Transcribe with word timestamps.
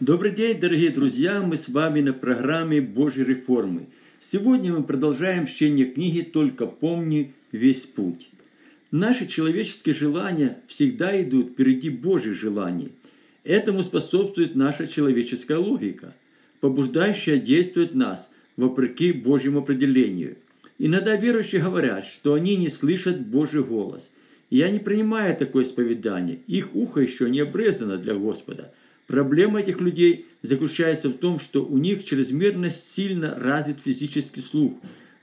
Добрый 0.00 0.30
день, 0.30 0.60
дорогие 0.60 0.90
друзья! 0.90 1.42
Мы 1.42 1.56
с 1.56 1.68
вами 1.68 2.00
на 2.00 2.12
программе 2.12 2.80
Божьей 2.80 3.24
реформы. 3.24 3.88
Сегодня 4.20 4.72
мы 4.72 4.84
продолжаем 4.84 5.44
чтение 5.44 5.86
книги 5.86 6.20
«Только 6.20 6.68
помни 6.68 7.32
весь 7.50 7.84
путь». 7.84 8.28
Наши 8.92 9.26
человеческие 9.26 9.96
желания 9.96 10.58
всегда 10.68 11.20
идут 11.20 11.50
впереди 11.50 11.90
Божьих 11.90 12.34
желаний. 12.34 12.92
Этому 13.42 13.82
способствует 13.82 14.54
наша 14.54 14.86
человеческая 14.86 15.58
логика, 15.58 16.14
побуждающая 16.60 17.38
действовать 17.38 17.96
нас 17.96 18.30
вопреки 18.56 19.10
Божьему 19.10 19.58
определению. 19.58 20.36
Иногда 20.78 21.16
верующие 21.16 21.60
говорят, 21.60 22.04
что 22.04 22.34
они 22.34 22.54
не 22.54 22.68
слышат 22.68 23.26
Божий 23.26 23.64
голос. 23.64 24.12
Я 24.48 24.70
не 24.70 24.78
принимаю 24.78 25.36
такое 25.36 25.64
исповедание. 25.64 26.38
Их 26.46 26.72
ухо 26.76 27.00
еще 27.00 27.28
не 27.28 27.40
обрезано 27.40 27.98
для 27.98 28.14
Господа– 28.14 28.72
Проблема 29.08 29.60
этих 29.60 29.80
людей 29.80 30.26
заключается 30.42 31.08
в 31.08 31.14
том, 31.14 31.40
что 31.40 31.64
у 31.64 31.78
них 31.78 32.04
чрезмерно 32.04 32.70
сильно 32.70 33.34
развит 33.34 33.80
физический 33.80 34.42
слух 34.42 34.74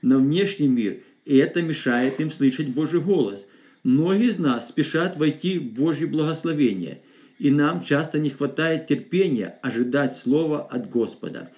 на 0.02 0.18
внешний 0.18 0.66
мир, 0.66 0.98
и 1.24 1.36
это 1.36 1.62
мешает 1.62 2.20
им 2.20 2.32
слышать 2.32 2.68
Божий 2.68 3.00
голос. 3.00 3.46
Многие 3.84 4.30
из 4.30 4.40
нас 4.40 4.68
спешат 4.68 5.16
войти 5.16 5.60
в 5.60 5.72
Божье 5.72 6.08
благословение, 6.08 6.98
и 7.38 7.52
нам 7.52 7.80
часто 7.80 8.18
не 8.18 8.30
хватает 8.30 8.88
терпения 8.88 9.56
ожидать 9.62 10.16
слова 10.16 10.62
от 10.62 10.90
Господа. 10.90 11.48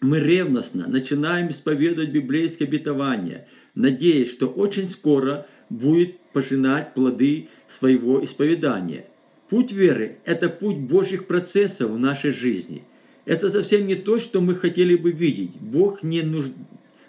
Мы 0.00 0.20
ревностно 0.20 0.86
начинаем 0.86 1.48
исповедовать 1.48 2.10
библейское 2.10 2.68
обетование, 2.68 3.48
надеясь, 3.74 4.30
что 4.30 4.46
очень 4.46 4.88
скоро 4.88 5.48
будет 5.68 6.16
пожинать 6.32 6.94
плоды 6.94 7.48
своего 7.66 8.24
исповедания– 8.24 9.06
Путь 9.54 9.70
веры– 9.70 10.16
это 10.24 10.48
путь 10.48 10.78
Божьих 10.78 11.28
процессов 11.28 11.92
в 11.92 11.96
нашей 11.96 12.32
жизни. 12.32 12.82
Это 13.24 13.50
совсем 13.50 13.86
не 13.86 13.94
то, 13.94 14.18
что 14.18 14.40
мы 14.40 14.56
хотели 14.56 14.96
бы 14.96 15.12
видеть. 15.12 15.52
Бог 15.60 16.02
не 16.02 16.22
нуж... 16.22 16.46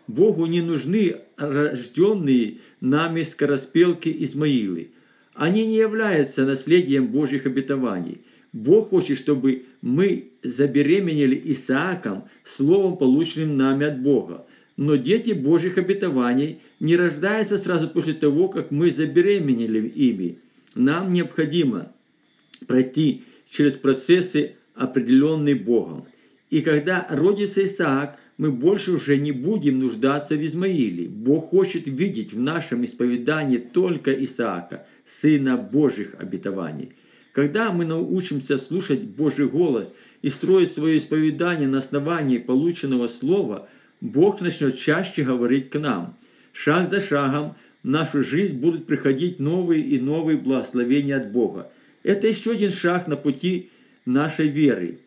Богу 0.05 0.45
не 0.45 0.61
нужны 0.61 1.15
рожденные 1.37 2.57
нами 2.81 3.23
скороспелки 3.23 4.15
Измаилы. 4.19 4.89
Они 5.33 5.65
не 5.65 5.77
являются 5.77 6.45
наследием 6.45 7.07
Божьих 7.07 7.47
обетований. 7.47 8.21
Бог 8.53 8.89
хочет, 8.89 9.17
чтобы 9.17 9.63
мы 9.81 10.25
забеременели 10.43 11.41
Исааком, 11.45 12.25
словом, 12.43 12.97
полученным 12.97 13.57
нами 13.57 13.87
от 13.87 13.99
Бога. 14.03 14.45
Но 14.77 14.97
дети 14.97 15.31
Божьих 15.31 15.79
обетований 15.79 16.59
не 16.79 16.95
рождаются 16.95 17.57
сразу 17.57 17.87
после 17.89 18.13
того, 18.13 18.49
как 18.49 18.69
мы 18.69 18.91
забеременели 18.91 19.87
ими. 19.87 20.37
Нам 20.75 21.11
необходимо 21.11 21.94
пройти 22.67 23.23
через 23.49 23.75
процессы, 23.75 24.55
определенные 24.73 25.55
Богом. 25.55 26.05
И 26.49 26.61
когда 26.61 27.05
родится 27.09 27.63
Исаак, 27.63 28.17
мы 28.37 28.51
больше 28.51 28.91
уже 28.91 29.17
не 29.17 29.31
будем 29.31 29.79
нуждаться 29.79 30.35
в 30.35 30.45
Измаиле. 30.45 31.07
Бог 31.07 31.49
хочет 31.49 31.87
видеть 31.87 32.33
в 32.33 32.39
нашем 32.39 32.83
исповедании 32.83 33.57
только 33.57 34.11
Исаака, 34.11 34.85
сына 35.05 35.57
Божьих 35.57 36.15
обетований. 36.19 36.91
Когда 37.31 37.71
мы 37.71 37.85
научимся 37.85 38.57
слушать 38.57 39.01
Божий 39.01 39.47
голос 39.47 39.93
и 40.21 40.29
строить 40.29 40.71
свое 40.71 40.97
исповедание 40.97 41.67
на 41.67 41.79
основании 41.79 42.37
полученного 42.37 43.07
слова, 43.07 43.67
Бог 44.01 44.41
начнет 44.41 44.77
чаще 44.77 45.23
говорить 45.23 45.69
к 45.69 45.79
нам. 45.79 46.15
Шаг 46.53 46.89
за 46.89 47.01
шагом 47.01 47.55
в 47.83 47.87
нашу 47.87 48.23
жизнь 48.23 48.57
будут 48.57 48.85
приходить 48.85 49.39
новые 49.39 49.83
и 49.83 49.99
новые 49.99 50.37
благословения 50.37 51.17
от 51.17 51.31
Бога. 51.31 51.69
Это 52.05 52.27
еще 52.27 52.51
один 52.51 52.69
шаг 52.69 53.07
на 53.07 53.17
пути 53.17 53.71
нашей 54.05 54.47
веры. 54.47 54.99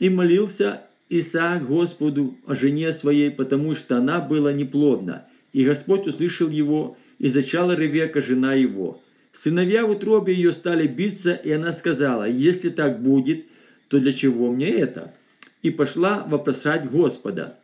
И 0.00 0.10
молился 0.10 0.82
Исаак 1.08 1.68
Господу 1.68 2.36
о 2.46 2.56
жене 2.56 2.92
своей, 2.92 3.30
потому 3.30 3.76
что 3.76 3.98
она 3.98 4.20
была 4.20 4.52
неплодна. 4.52 5.24
И 5.52 5.64
Господь 5.64 6.08
услышал 6.08 6.48
его, 6.48 6.96
и 7.20 7.28
зачала 7.28 7.76
Ревека, 7.76 8.20
жена 8.20 8.54
его. 8.54 9.00
Сыновья 9.32 9.86
в 9.86 9.90
утробе 9.90 10.34
ее 10.34 10.50
стали 10.50 10.88
биться, 10.88 11.32
и 11.32 11.52
она 11.52 11.72
сказала, 11.72 12.28
если 12.28 12.70
так 12.70 13.00
будет, 13.00 13.44
то 13.86 14.00
для 14.00 14.10
чего 14.10 14.50
мне 14.50 14.68
это? 14.68 15.14
И 15.62 15.70
пошла 15.70 16.24
вопросать 16.26 16.90
Господа. 16.90 17.56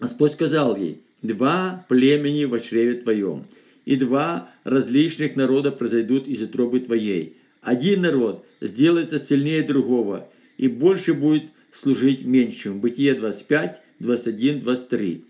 Господь 0.00 0.32
сказал 0.32 0.76
ей, 0.76 1.00
два 1.22 1.84
племени 1.88 2.46
в 2.46 2.58
чреве 2.58 2.94
твоем, 2.94 3.44
и 3.84 3.94
два 3.94 4.50
различных 4.64 5.36
народа 5.36 5.70
произойдут 5.70 6.26
из 6.26 6.42
утробы 6.42 6.80
твоей 6.80 7.36
один 7.66 8.02
народ 8.02 8.46
сделается 8.60 9.18
сильнее 9.18 9.64
другого 9.64 10.28
и 10.56 10.68
больше 10.68 11.14
будет 11.14 11.50
служить 11.72 12.24
меньшим. 12.24 12.78
Бытие 12.78 13.14
25, 13.14 13.80
21, 13.98 14.60
23. 14.60 15.24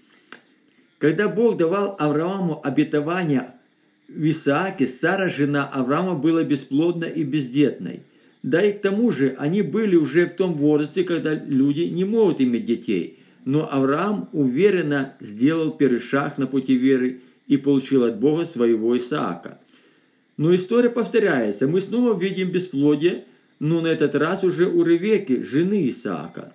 Когда 0.99 1.29
Бог 1.29 1.57
давал 1.57 1.97
Аврааму 1.99 2.61
обетование 2.63 3.55
в 4.09 4.29
Исааке, 4.29 4.87
Сара, 4.87 5.31
жена 5.31 5.67
Авраама, 5.67 6.15
была 6.15 6.45
бесплодна 6.45 7.07
и 7.07 7.25
бездетной. 7.25 8.01
Да 8.43 8.63
и 8.63 8.73
к 8.73 8.83
тому 8.83 9.11
же 9.11 9.35
они 9.39 9.63
были 9.63 9.97
уже 9.97 10.27
в 10.27 10.37
том 10.37 10.55
возрасте, 10.55 11.05
когда 11.05 11.33
люди 11.33 11.81
не 11.81 12.05
могут 12.05 12.43
иметь 12.43 12.67
детей. 12.67 13.19
Но 13.47 13.67
Авраам 13.73 14.29
уверенно 14.33 15.15
сделал 15.21 15.71
первый 15.71 16.01
шаг 16.01 16.37
на 16.37 16.47
пути 16.47 16.75
веры 16.75 17.21
и 17.49 17.57
получил 17.57 18.05
от 18.05 18.21
Бога 18.21 18.45
своего 18.45 18.95
Исаака– 18.95 19.59
но 20.37 20.55
история 20.55 20.91
повторяется. 20.91 21.67
Мы 21.67 21.81
снова 21.81 22.19
видим 22.19 22.51
бесплодие, 22.51 23.25
но 23.59 23.81
на 23.81 23.89
этот 23.89 24.15
раз 24.15 24.45
уже 24.45 24.67
у 24.67 24.83
Ревеки, 24.83 25.43
жены 25.43 25.89
Исаака. 25.89 26.53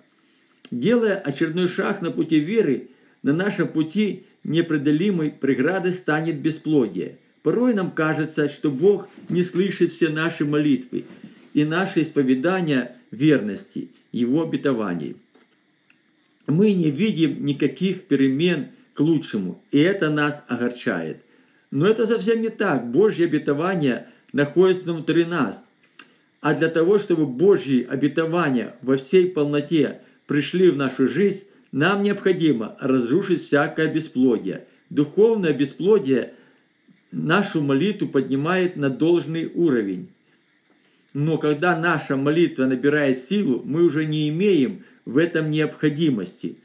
Делая 0.70 1.16
очередной 1.16 1.68
шаг 1.68 2.00
на 2.00 2.10
пути 2.10 2.38
веры, 2.38 2.88
на 3.22 3.32
нашем 3.32 3.68
пути 3.68 4.24
непреодолимой 4.44 5.30
преградой 5.30 5.92
станет 5.92 6.36
бесплодие. 6.36 7.18
Порой 7.42 7.74
нам 7.74 7.90
кажется, 7.90 8.48
что 8.48 8.70
Бог 8.70 9.08
не 9.28 9.42
слышит 9.42 9.90
все 9.90 10.08
наши 10.08 10.44
молитвы 10.44 11.04
и 11.54 11.64
наши 11.64 12.02
исповедания 12.02 12.96
верности, 13.10 13.88
Его 14.12 14.42
обетований. 14.42 15.16
Мы 16.46 16.72
не 16.72 16.90
видим 16.90 17.44
никаких 17.44 18.02
перемен 18.04 18.68
к 18.94 19.00
лучшему, 19.00 19.60
и 19.72 19.78
это 19.80 20.08
нас 20.08 20.44
огорчает– 20.48 21.18
но 21.72 21.88
это 21.88 22.06
совсем 22.06 22.42
не 22.42 22.50
так. 22.50 22.88
Божье 22.90 23.24
обетование 23.24 24.06
находится 24.32 24.92
внутри 24.92 25.24
нас. 25.24 25.66
А 26.42 26.54
для 26.54 26.68
того, 26.68 26.98
чтобы 26.98 27.26
Божьи 27.26 27.84
обетования 27.88 28.76
во 28.82 28.96
всей 28.96 29.30
полноте 29.30 30.00
пришли 30.26 30.70
в 30.70 30.76
нашу 30.76 31.08
жизнь, 31.08 31.44
нам 31.72 32.02
необходимо 32.02 32.76
разрушить 32.78 33.40
всякое 33.40 33.88
бесплодие. 33.88 34.66
Духовное 34.90 35.54
бесплодие 35.54 36.34
нашу 37.10 37.62
молитву 37.62 38.06
поднимает 38.06 38.76
на 38.76 38.90
должный 38.90 39.46
уровень. 39.46 40.08
Но 41.14 41.38
когда 41.38 41.78
наша 41.78 42.16
молитва 42.16 42.66
набирает 42.66 43.16
силу, 43.16 43.62
мы 43.64 43.82
уже 43.82 44.04
не 44.04 44.28
имеем 44.28 44.84
в 45.06 45.16
этом 45.16 45.50
необходимости. 45.50 46.56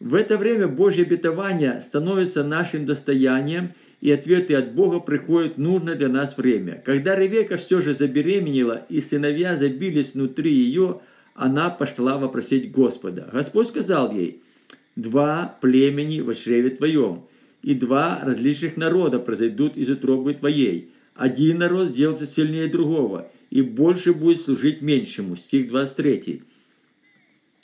В 0.00 0.14
это 0.14 0.36
время 0.36 0.68
Божье 0.68 1.04
обетование 1.04 1.80
становится 1.80 2.44
нашим 2.44 2.84
достоянием– 2.84 3.72
и 4.00 4.10
ответы 4.10 4.54
от 4.54 4.72
Бога 4.72 5.00
приходят 5.00 5.56
в 5.56 5.60
нужное 5.60 5.94
для 5.94 6.08
нас 6.08 6.36
время. 6.36 6.82
Когда 6.84 7.14
Ревека 7.14 7.56
все 7.56 7.80
же 7.80 7.92
забеременела, 7.92 8.86
и 8.88 9.00
сыновья 9.00 9.56
забились 9.56 10.14
внутри 10.14 10.52
ее, 10.52 11.00
она 11.34 11.70
пошла 11.70 12.16
вопросить 12.18 12.70
Господа. 12.70 13.28
Господь 13.32 13.68
сказал 13.68 14.12
ей, 14.12 14.42
«Два 14.96 15.56
племени 15.60 16.20
во 16.20 16.34
чреве 16.34 16.70
твоем, 16.70 17.24
и 17.62 17.74
два 17.74 18.20
различных 18.22 18.76
народа 18.76 19.18
произойдут 19.18 19.76
из 19.76 19.90
утробы 19.90 20.34
твоей. 20.34 20.90
Один 21.14 21.58
народ 21.58 21.88
сделается 21.88 22.26
сильнее 22.26 22.68
другого, 22.68 23.28
и 23.50 23.60
больше 23.60 24.14
будет 24.14 24.40
служить 24.40 24.80
меньшему». 24.80 25.36
Стих 25.36 25.68
23. 25.68 26.42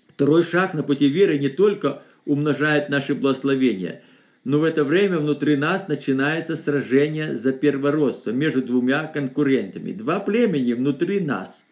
Второй 0.09 0.43
шаг 0.43 0.75
на 0.75 0.83
пути 0.83 1.09
веры 1.09 1.39
не 1.39 1.49
только 1.49 2.03
умножает 2.27 2.91
наши 2.91 3.15
благословения– 3.15 4.03
но 4.47 4.61
в 4.61 4.63
это 4.63 4.85
время 4.85 5.19
внутри 5.19 5.57
нас 5.57 5.89
начинается 5.89 6.55
сражение 6.55 7.37
за 7.37 7.51
первородство 7.51 8.31
между 8.31 8.63
двумя 8.63 9.03
конкурентами. 9.07 9.91
Два 9.91 10.21
племени 10.21 10.73
внутри 10.73 11.19
нас. 11.19 11.67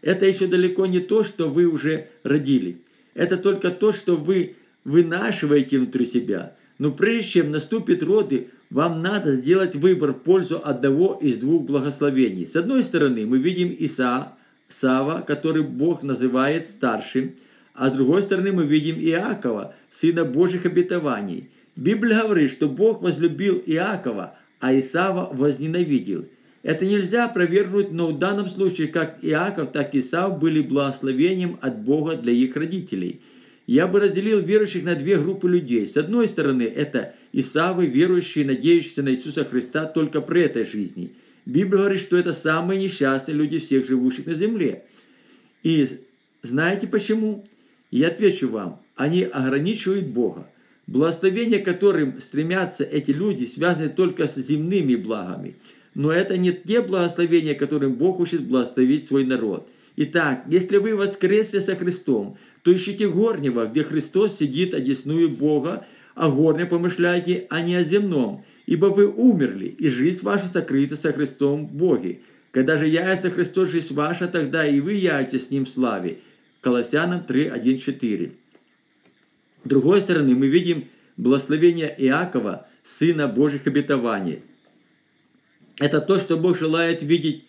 Это 0.00 0.24
еще 0.24 0.46
далеко 0.46 0.86
не 0.86 1.00
то, 1.00 1.24
что 1.24 1.50
вы 1.50 1.64
уже 1.64 2.06
родили. 2.22 2.78
Это 3.14 3.36
только 3.36 3.72
то, 3.72 3.90
что 3.90 4.16
вы 4.16 4.54
вынашиваете 4.84 5.78
внутри 5.78 6.06
себя. 6.06 6.54
Но 6.78 6.92
прежде 6.92 7.30
чем 7.30 7.50
наступит 7.50 8.04
роды, 8.04 8.46
вам 8.70 9.02
надо 9.02 9.32
сделать 9.32 9.74
выбор 9.74 10.12
в 10.12 10.20
пользу 10.20 10.62
одного 10.64 11.18
из 11.20 11.38
двух 11.38 11.64
благословений. 11.64 12.46
С 12.46 12.54
одной 12.54 12.84
стороны, 12.84 13.26
мы 13.26 13.38
видим 13.38 13.70
Иса, 13.70 14.34
Сава, 14.68 15.22
который 15.26 15.64
Бог 15.64 16.04
называет 16.04 16.68
старшим, 16.68 17.34
а 17.74 17.90
с 17.90 17.92
другой 17.92 18.22
стороны 18.22 18.52
мы 18.52 18.66
видим 18.66 19.00
Иакова, 19.00 19.74
сына 19.90 20.24
Божьих 20.24 20.64
обетований– 20.64 21.48
Библия 21.76 22.22
говорит, 22.22 22.50
что 22.50 22.68
Бог 22.68 23.02
возлюбил 23.02 23.62
Иакова, 23.66 24.36
а 24.60 24.78
Исава 24.78 25.28
возненавидел. 25.32 26.26
Это 26.62 26.86
нельзя 26.86 27.26
опровергнуть, 27.26 27.92
но 27.92 28.08
в 28.08 28.18
данном 28.18 28.48
случае 28.48 28.88
как 28.88 29.18
Иаков, 29.22 29.72
так 29.72 29.94
и 29.94 29.98
Исав 29.98 30.38
были 30.38 30.62
благословением 30.62 31.58
от 31.60 31.78
Бога 31.80 32.16
для 32.16 32.32
их 32.32 32.56
родителей. 32.56 33.20
Я 33.66 33.86
бы 33.86 34.00
разделил 34.00 34.40
верующих 34.40 34.84
на 34.84 34.94
две 34.94 35.18
группы 35.18 35.48
людей. 35.48 35.86
С 35.86 35.96
одной 35.96 36.28
стороны, 36.28 36.62
это 36.62 37.14
Исавы, 37.32 37.86
верующие, 37.86 38.46
надеющиеся 38.46 39.02
на 39.02 39.10
Иисуса 39.10 39.44
Христа 39.44 39.86
только 39.86 40.20
при 40.20 40.42
этой 40.42 40.64
жизни. 40.64 41.12
Библия 41.44 41.80
говорит, 41.80 42.00
что 42.00 42.16
это 42.16 42.32
самые 42.32 42.80
несчастные 42.80 43.36
люди 43.36 43.58
всех 43.58 43.86
живущих 43.86 44.26
на 44.26 44.34
земле. 44.34 44.84
И 45.62 45.86
знаете 46.42 46.86
почему? 46.86 47.44
Я 47.90 48.08
отвечу 48.08 48.48
вам, 48.48 48.80
они 48.96 49.24
ограничивают 49.24 50.06
Бога. 50.06 50.46
Благословения, 50.86 51.58
которым 51.58 52.20
стремятся 52.20 52.84
эти 52.84 53.10
люди, 53.10 53.44
связаны 53.44 53.88
только 53.88 54.26
с 54.26 54.36
земными 54.36 54.94
благами– 54.96 55.56
но 55.94 56.12
это 56.12 56.36
не 56.36 56.52
те 56.52 56.82
благословения, 56.82 57.54
которым 57.54 57.94
Бог 57.94 58.16
хочет 58.16 58.42
благословить 58.42 59.06
свой 59.06 59.24
народ. 59.24 59.68
Итак, 59.96 60.44
если 60.48 60.78
вы 60.78 60.96
воскресли 60.96 61.60
со 61.60 61.76
Христом, 61.76 62.36
то 62.62 62.74
ищите 62.74 63.08
горнего, 63.08 63.66
где 63.66 63.84
Христос 63.84 64.38
сидит 64.38 64.74
одесную 64.74 65.30
Бога, 65.30 65.86
о 66.16 66.30
горне 66.30 66.66
помышляйте, 66.66 67.46
а 67.50 67.60
не 67.60 67.76
о 67.76 67.82
земном, 67.82 68.44
ибо 68.66 68.86
вы 68.86 69.06
умерли, 69.06 69.66
и 69.66 69.88
жизнь 69.88 70.24
ваша 70.24 70.46
сокрыта 70.46 70.96
со 70.96 71.12
Христом 71.12 71.66
в 71.66 71.74
Боге. 71.74 72.20
Когда 72.50 72.76
же 72.76 72.86
яйца 72.86 73.30
Христос 73.30 73.70
жизнь 73.70 73.94
ваша, 73.94 74.28
тогда 74.28 74.66
и 74.66 74.80
вы 74.80 74.94
яйте 74.94 75.38
с 75.38 75.50
Ним 75.50 75.64
в 75.64 75.70
славе. 75.70 76.18
Колоссянам 76.60 77.24
3, 77.24 77.48
1, 77.48 77.78
4. 77.78 78.32
С 79.64 79.68
другой 79.68 80.00
стороны, 80.00 80.34
мы 80.34 80.48
видим 80.48 80.84
благословение 81.16 81.94
Иакова, 81.98 82.66
сына 82.82 83.28
Божьих 83.28 83.66
обетований– 83.66 84.42
это 85.78 86.00
то, 86.00 86.18
что 86.18 86.36
Бог 86.36 86.58
желает 86.58 87.02
видеть. 87.02 87.44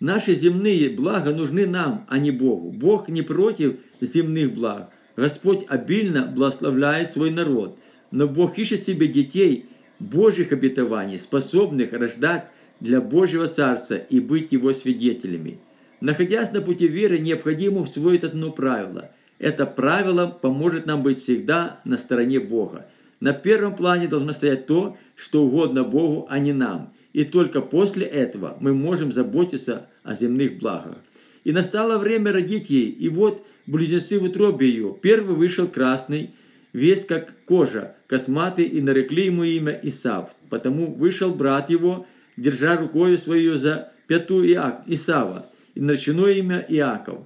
Наши 0.00 0.34
земные 0.34 0.88
блага 0.88 1.32
нужны 1.32 1.66
нам, 1.66 2.06
а 2.08 2.18
не 2.18 2.30
Богу. 2.30 2.70
Бог 2.70 3.08
не 3.08 3.22
против 3.22 3.76
земных 4.00 4.54
благ. 4.54 4.90
Господь 5.16 5.64
обильно 5.68 6.26
благословляет 6.26 7.10
свой 7.10 7.30
народ. 7.30 7.78
Но 8.10 8.26
Бог 8.26 8.58
ищет 8.58 8.84
себе 8.84 9.06
детей 9.06 9.66
Божьих 9.98 10.52
обетований, 10.52 11.18
способных 11.18 11.92
рождать 11.92 12.46
для 12.80 13.00
Божьего 13.00 13.46
Царства 13.46 13.94
и 13.94 14.18
быть 14.20 14.52
Его 14.52 14.72
свидетелями. 14.72 15.58
Находясь 16.00 16.50
на 16.50 16.62
пути 16.62 16.88
веры, 16.88 17.18
необходимо 17.18 17.82
усвоить 17.82 18.24
одно 18.24 18.50
правило. 18.50 19.10
Это 19.40 19.66
правило 19.66 20.28
поможет 20.28 20.86
нам 20.86 21.02
быть 21.02 21.20
всегда 21.20 21.80
на 21.84 21.96
стороне 21.96 22.38
Бога. 22.38 22.86
На 23.18 23.32
первом 23.32 23.74
плане 23.74 24.06
должно 24.06 24.32
стоять 24.32 24.66
то, 24.66 24.96
что 25.16 25.42
угодно 25.42 25.82
Богу, 25.82 26.28
а 26.30 26.38
не 26.38 26.52
нам– 26.52 26.92
и 27.12 27.24
только 27.24 27.60
после 27.60 28.06
этого 28.06 28.56
мы 28.60 28.74
можем 28.74 29.12
заботиться 29.12 29.86
о 30.02 30.14
земных 30.14 30.58
благах. 30.58 30.96
И 31.44 31.52
настало 31.52 31.98
время 31.98 32.32
родить 32.32 32.70
ей, 32.70 32.88
и 32.88 33.08
вот 33.08 33.44
близнецы 33.66 34.18
в 34.18 34.24
утробе 34.24 34.68
ее. 34.68 34.96
Первый 35.00 35.34
вышел 35.34 35.66
красный, 35.66 36.30
весь 36.72 37.04
как 37.04 37.32
кожа, 37.46 37.94
косматый, 38.06 38.66
и 38.66 38.80
нарекли 38.80 39.26
ему 39.26 39.44
имя 39.44 39.78
Исав. 39.82 40.30
Потому 40.50 40.92
вышел 40.92 41.34
брат 41.34 41.70
его, 41.70 42.06
держа 42.36 42.76
рукою 42.76 43.18
свою 43.18 43.56
за 43.56 43.92
пяту 44.06 44.44
Иак, 44.44 44.82
Исава, 44.86 45.46
и 45.74 45.80
наречено 45.80 46.26
имя 46.26 46.64
Иаков. 46.68 47.20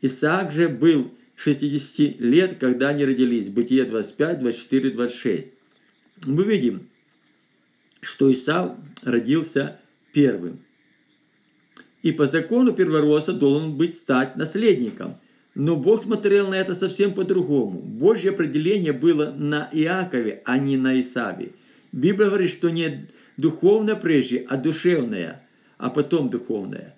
Исаак 0.00 0.52
же 0.52 0.68
был 0.68 1.10
60 1.38 2.20
лет, 2.20 2.58
когда 2.58 2.88
они 2.88 3.04
родились. 3.04 3.48
Бытие 3.48 3.84
25, 3.84 4.40
24, 4.40 4.90
26. 4.90 5.48
Мы 6.26 6.44
видим, 6.44 6.88
что 8.00 8.30
Исав 8.32 8.72
родился 9.02 9.78
первым. 10.12 10.58
И 12.02 12.10
по 12.10 12.26
закону 12.26 12.72
первородца 12.72 13.32
должен 13.32 13.76
быть 13.76 13.96
стать 13.96 14.36
наследником. 14.36 15.16
Но 15.54 15.76
Бог 15.76 16.02
смотрел 16.04 16.48
на 16.48 16.54
это 16.54 16.74
совсем 16.74 17.14
по-другому. 17.14 17.80
Божье 17.80 18.30
определение 18.30 18.92
было 18.92 19.32
на 19.36 19.68
Иакове, 19.72 20.42
а 20.44 20.58
не 20.58 20.76
на 20.76 20.98
Исаве. 20.98 21.52
Библия 21.92 22.28
говорит, 22.28 22.50
что 22.50 22.68
не 22.68 23.06
духовное 23.36 23.94
прежде, 23.94 24.44
а 24.48 24.56
душевное, 24.56 25.40
а 25.76 25.90
потом 25.90 26.30
духовное. 26.30 26.96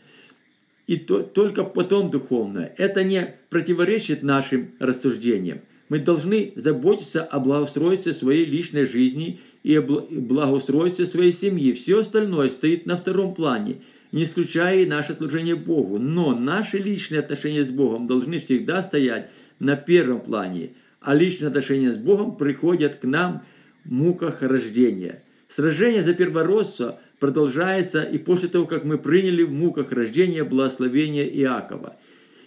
И 0.90 0.96
то, 0.96 1.22
только 1.22 1.62
потом 1.62 2.10
духовное. 2.10 2.74
Это 2.76 3.04
не 3.04 3.36
противоречит 3.48 4.24
нашим 4.24 4.72
рассуждениям. 4.80 5.60
Мы 5.88 6.00
должны 6.00 6.52
заботиться 6.56 7.22
о 7.22 7.38
благоустройстве 7.38 8.12
своей 8.12 8.44
личной 8.44 8.86
жизни 8.86 9.38
и 9.62 9.76
о 9.76 9.82
благоустройстве 9.82 11.06
своей 11.06 11.30
семьи. 11.30 11.74
Все 11.74 12.00
остальное 12.00 12.48
стоит 12.48 12.86
на 12.86 12.96
втором 12.96 13.36
плане, 13.36 13.82
не 14.10 14.24
исключая 14.24 14.82
и 14.82 14.86
наше 14.86 15.14
служение 15.14 15.54
Богу. 15.54 16.00
Но 16.00 16.34
наши 16.34 16.78
личные 16.78 17.20
отношения 17.20 17.64
с 17.64 17.70
Богом 17.70 18.08
должны 18.08 18.40
всегда 18.40 18.82
стоять 18.82 19.30
на 19.60 19.76
первом 19.76 20.20
плане, 20.20 20.70
а 21.00 21.14
личные 21.14 21.50
отношения 21.50 21.92
с 21.92 21.98
Богом 21.98 22.36
приходят 22.36 22.96
к 22.96 23.04
нам 23.04 23.44
в 23.84 23.92
муках 23.92 24.42
рождения. 24.42 25.22
Сражение 25.46 26.02
за 26.02 26.14
первородство 26.14 26.98
продолжается 27.20 28.02
и 28.02 28.18
после 28.18 28.48
того, 28.48 28.66
как 28.66 28.84
мы 28.84 28.98
приняли 28.98 29.44
в 29.44 29.52
муках 29.52 29.92
рождения 29.92 30.42
благословение 30.42 31.28
Иакова. 31.40 31.94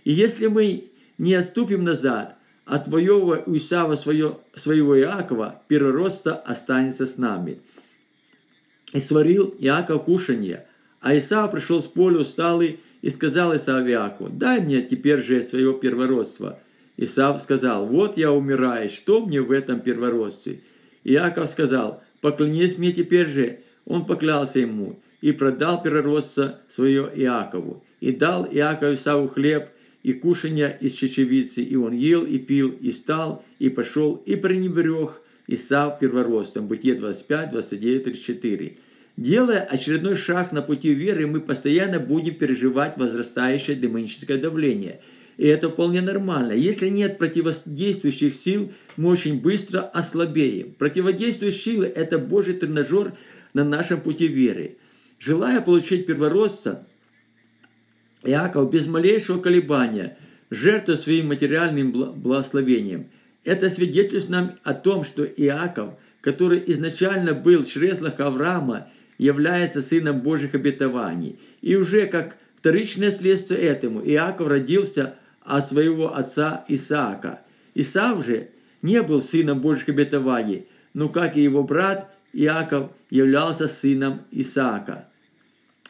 И 0.03 0.11
если 0.11 0.47
мы 0.47 0.85
не 1.17 1.35
отступим 1.35 1.83
назад– 1.83 2.35
отвоевывая 2.65 3.43
у 3.45 3.55
Исава 3.55 3.95
свое, 3.95 4.37
своего 4.55 4.97
Иакова, 4.97 5.61
переростка 5.67 6.33
останется 6.33 7.05
с 7.05 7.17
нами. 7.17 7.59
И 8.93 8.99
сварил 8.99 9.53
Иаков 9.59 10.05
кушанье, 10.05 10.65
а 11.01 11.17
Исав 11.17 11.51
пришел 11.51 11.81
с 11.81 11.87
поля 11.87 12.19
усталый 12.19 12.79
и 13.01 13.09
сказал 13.09 13.55
Исав 13.55 13.87
Иакову, 13.87 14.29
дай 14.29 14.61
мне 14.61 14.81
теперь 14.81 15.21
же 15.21 15.43
своего 15.43 15.73
первородства. 15.73 16.59
Исав 16.95 17.41
сказал, 17.41 17.87
вот 17.87 18.17
я 18.17 18.31
умираю, 18.31 18.87
что 18.87 19.25
мне 19.25 19.41
в 19.41 19.51
этом 19.51 19.79
первородстве? 19.79 20.61
Иаков 21.03 21.49
сказал, 21.49 22.03
поклянись 22.21 22.77
мне 22.77 22.93
теперь 22.93 23.27
же. 23.27 23.59
Он 23.85 24.05
поклялся 24.05 24.59
ему 24.59 24.99
и 25.21 25.31
продал 25.31 25.81
первородство 25.81 26.59
свое 26.69 27.09
Иакову. 27.15 27.83
И 27.99 28.11
дал 28.11 28.45
Иаков 28.45 28.93
Исаву 28.93 29.27
хлеб 29.27 29.69
и 30.03 30.13
кушанья 30.13 30.67
из 30.67 30.93
чечевицы, 30.93 31.61
и 31.61 31.75
он 31.75 31.93
ел, 31.93 32.25
и 32.25 32.37
пил, 32.37 32.75
и 32.79 32.91
стал, 32.91 33.43
и 33.59 33.69
пошел, 33.69 34.21
и 34.25 34.35
пренебрег 34.35 35.21
Исав 35.47 35.99
первородством. 35.99 36.67
Бытие 36.67 36.95
25, 36.95 37.49
29, 37.49 38.03
34. 38.03 38.77
Делая 39.15 39.59
очередной 39.59 40.15
шаг 40.15 40.51
на 40.51 40.61
пути 40.61 40.93
веры, 40.93 41.27
мы 41.27 41.39
постоянно 41.39 41.99
будем 41.99 42.35
переживать 42.35 42.97
возрастающее 42.97 43.75
демоническое 43.75 44.37
давление. 44.37 45.01
И 45.37 45.47
это 45.47 45.69
вполне 45.69 46.01
нормально. 46.01 46.53
Если 46.53 46.89
нет 46.89 47.17
противодействующих 47.17 48.35
сил, 48.35 48.71
мы 48.97 49.09
очень 49.09 49.41
быстро 49.41 49.81
ослабеем. 49.81 50.73
Противодействующие 50.77 51.61
силы– 51.61 51.85
это 51.95 52.17
Божий 52.17 52.53
тренажер 52.53 53.13
на 53.53 53.63
нашем 53.63 54.01
пути 54.01 54.27
веры. 54.27 54.77
Желая 55.19 55.61
получить 55.61 56.05
первородство, 56.05 56.85
Иаков 58.23 58.71
без 58.71 58.87
малейшего 58.87 59.39
колебания 59.39 60.17
жертвует 60.49 60.99
своим 60.99 61.27
материальным 61.27 61.91
благословением. 61.91 63.07
Это 63.43 63.69
свидетельствует 63.69 64.29
нам 64.29 64.55
о 64.63 64.73
том, 64.73 65.03
что 65.03 65.25
Иаков, 65.25 65.95
который 66.21 66.63
изначально 66.67 67.33
был 67.33 67.63
в 67.63 67.67
чреслах 67.69 68.19
Авраама, 68.19 68.87
является 69.17 69.81
сыном 69.81 70.21
Божьих 70.21 70.55
обетований. 70.55 71.37
И 71.61 71.75
уже 71.75 72.07
как 72.07 72.37
вторичное 72.55 73.11
следствие 73.11 73.61
этому 73.61 74.01
Иаков 74.01 74.47
родился 74.47 75.15
от 75.41 75.67
своего 75.67 76.15
отца 76.15 76.65
Исаака. 76.67 77.41
Исаак 77.75 78.23
же 78.25 78.49
не 78.81 79.01
был 79.01 79.21
сыном 79.21 79.59
Божьих 79.59 79.89
обетований, 79.89 80.67
но, 80.93 81.09
как 81.09 81.35
и 81.35 81.43
его 81.43 81.63
брат, 81.63 82.12
Иаков 82.33 82.91
являлся 83.09 83.67
сыном 83.67 84.21
Исаака. 84.31 85.07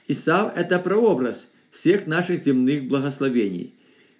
Исав– 0.07 0.53
это 0.55 0.77
прообраз– 0.79 1.49
всех 1.73 2.05
наших 2.05 2.39
земных 2.39 2.87
благословений. 2.87 3.73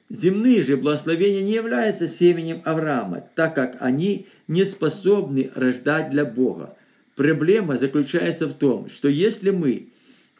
Земные 0.09 0.63
же 0.63 0.75
благословения 0.75 1.43
не 1.43 1.53
являются 1.53 2.07
семенем 2.07 2.61
Авраама, 2.65 3.23
так 3.35 3.53
как 3.55 3.77
они 3.79 4.25
не 4.47 4.65
способны 4.65 5.51
рождать 5.53 6.09
для 6.09 6.25
Бога. 6.25 6.75
Проблема 7.15 7.77
заключается 7.77 8.47
в 8.47 8.53
том, 8.53 8.89
что 8.89 9.07
если 9.07 9.51
мы 9.51 9.89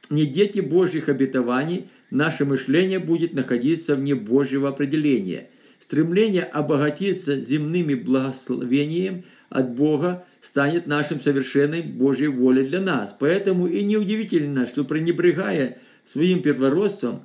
не 0.10 0.26
дети 0.26 0.60
Божьих 0.60 1.08
обетований, 1.08 1.88
наше 2.10 2.46
мышление 2.46 3.00
будет 3.00 3.34
находиться 3.34 3.96
вне 3.96 4.16
Божьего 4.16 4.70
определения. 4.70 5.50
Стремление 5.80 6.44
обогатиться 6.44 7.40
земными 7.40 7.94
благословением 7.94 9.24
от 9.50 9.72
Бога 9.76 10.26
станет 10.44 10.88
нашим 10.88 11.22
совершенной 11.22 11.82
Божьей 11.82 12.28
волей 12.28 12.68
для 12.68 12.82
нас. 12.82 13.16
Поэтому 13.18 13.66
и 13.66 13.82
неудивительно, 13.82 14.66
что 14.66 14.84
пренебрегая 14.84 15.78
своим 16.04 16.42
первородством, 16.42 17.22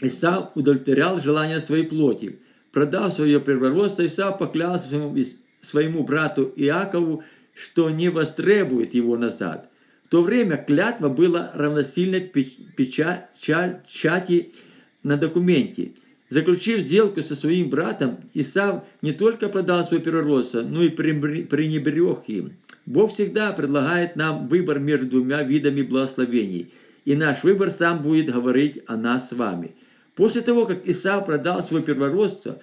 Исав 0.00 0.50
удовлетворял 0.56 1.20
желания 1.20 1.60
своей 1.60 1.84
плоти. 1.84 2.40
Продав 2.72 3.12
свое 3.14 3.40
первородство, 3.40 4.04
Исав 4.04 4.38
поклялся 4.38 4.88
своему, 4.88 5.16
своему 5.60 6.02
брату 6.02 6.52
Иакову, 6.56 7.22
что 7.54 7.88
не 7.88 8.08
востребует 8.08 8.94
его 8.94 9.16
назад. 9.16 9.70
В 10.04 10.08
то 10.08 10.22
время 10.22 10.56
клятва 10.56 11.08
была 11.08 11.52
равносильна 11.54 12.18
печати 12.18 13.12
на 15.04 15.16
документе. 15.16 15.92
Заключив 16.32 16.80
сделку 16.80 17.20
со 17.20 17.36
своим 17.36 17.68
братом, 17.68 18.16
Исав 18.32 18.84
не 19.02 19.12
только 19.12 19.50
продал 19.50 19.84
свой 19.84 20.00
первородство, 20.00 20.62
но 20.62 20.82
и 20.82 20.88
пренебрег 20.88 22.20
им. 22.26 22.52
Бог 22.86 23.12
всегда 23.12 23.52
предлагает 23.52 24.16
нам 24.16 24.48
выбор 24.48 24.78
между 24.78 25.04
двумя 25.04 25.42
видами 25.42 25.82
благословений, 25.82 26.72
и 27.04 27.14
наш 27.16 27.42
выбор 27.42 27.70
сам 27.70 28.00
будет 28.00 28.32
говорить 28.32 28.78
о 28.86 28.96
нас 28.96 29.28
с 29.28 29.32
вами. 29.32 29.72
После 30.14 30.40
того, 30.40 30.64
как 30.64 30.88
Исав 30.88 31.26
продал 31.26 31.62
свой 31.62 31.82
первородство, 31.82 32.56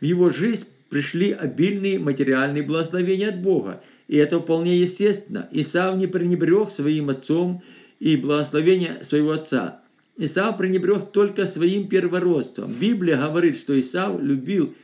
в 0.00 0.04
его 0.04 0.30
жизнь 0.30 0.68
пришли 0.88 1.32
обильные 1.32 1.98
материальные 1.98 2.62
благословения 2.62 3.30
от 3.30 3.42
Бога, 3.42 3.82
и 4.06 4.16
это 4.18 4.38
вполне 4.38 4.78
естественно. 4.78 5.48
Исав 5.50 5.96
не 5.96 6.06
пренебрег 6.06 6.70
своим 6.70 7.10
отцом 7.10 7.60
и 7.98 8.16
благословения 8.16 8.98
своего 9.02 9.32
отца. 9.32 9.80
Исав 10.18 10.56
пренебрег 10.56 11.12
только 11.12 11.46
своим 11.46 11.88
первородством. 11.88 12.72
Библия 12.72 13.16
говорит, 13.18 13.56
что 13.56 13.78
Исав 13.78 14.20
любил, 14.20 14.74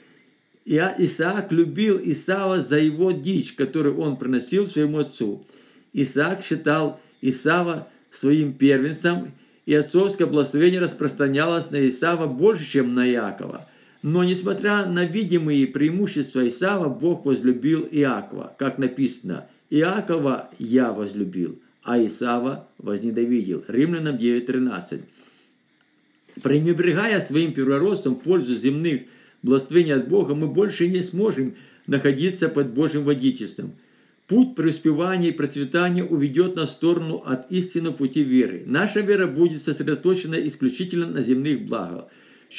Исаак 0.65 1.53
любил 1.53 1.99
Исава 2.03 2.61
за 2.61 2.79
его 2.79 3.13
дичь, 3.13 3.55
которую 3.55 3.99
он 3.99 4.17
приносил 4.17 4.67
своему 4.67 4.99
отцу. 4.99 5.45
Исаак 5.93 6.43
считал 6.43 7.01
Исава 7.23 7.89
своим 8.11 8.53
первенцем, 8.53 9.33
и 9.65 9.75
отцовское 9.75 10.27
благословение 10.27 10.81
распространялось 10.81 11.71
на 11.71 11.87
Исава 11.89 12.27
больше, 12.27 12.71
чем 12.71 12.93
на 12.93 13.09
Иакова. 13.09 13.67
Но, 14.03 14.25
несмотря 14.25 14.85
на 14.85 15.05
видимые 15.05 15.67
преимущества 15.69 16.47
Исава, 16.47 16.89
Бог 16.89 17.25
возлюбил 17.25 17.89
Иакова, 17.91 18.55
как 18.59 18.79
написано, 18.79 19.47
«Иакова 19.71 20.51
я 20.59 20.93
возлюбил, 20.93 21.59
а 21.85 22.05
Исава 22.05 22.69
возненавидел». 22.79 23.65
Римлянам 23.69 24.17
9.13. 24.17 25.03
Пренебрегая 26.41 27.21
своим 27.21 27.53
первородством 27.53 28.15
в 28.15 28.21
пользу 28.21 28.55
земных 28.55 29.03
благословений 29.43 29.95
от 29.95 30.09
Бога, 30.09 30.35
мы 30.35 30.47
больше 30.47 30.89
не 30.89 31.03
сможем 31.03 31.55
находиться 31.87 32.49
под 32.49 32.69
Божьим 32.73 33.05
водительством. 33.05 33.73
Путь 34.29 34.55
преуспевания 34.55 35.29
и 35.29 35.33
процветания 35.33 36.05
уведет 36.05 36.57
нас 36.57 36.71
в 36.71 36.73
сторону 36.73 37.23
от 37.27 37.51
истинного 37.51 37.93
пути 37.93 38.23
веры. 38.23 38.63
Наша 38.67 39.01
вера 39.01 39.27
будет 39.27 39.61
сосредоточена 39.61 40.37
исключительно 40.47 41.07
на 41.07 41.21
земных 41.21 41.63
благах. 41.63 42.07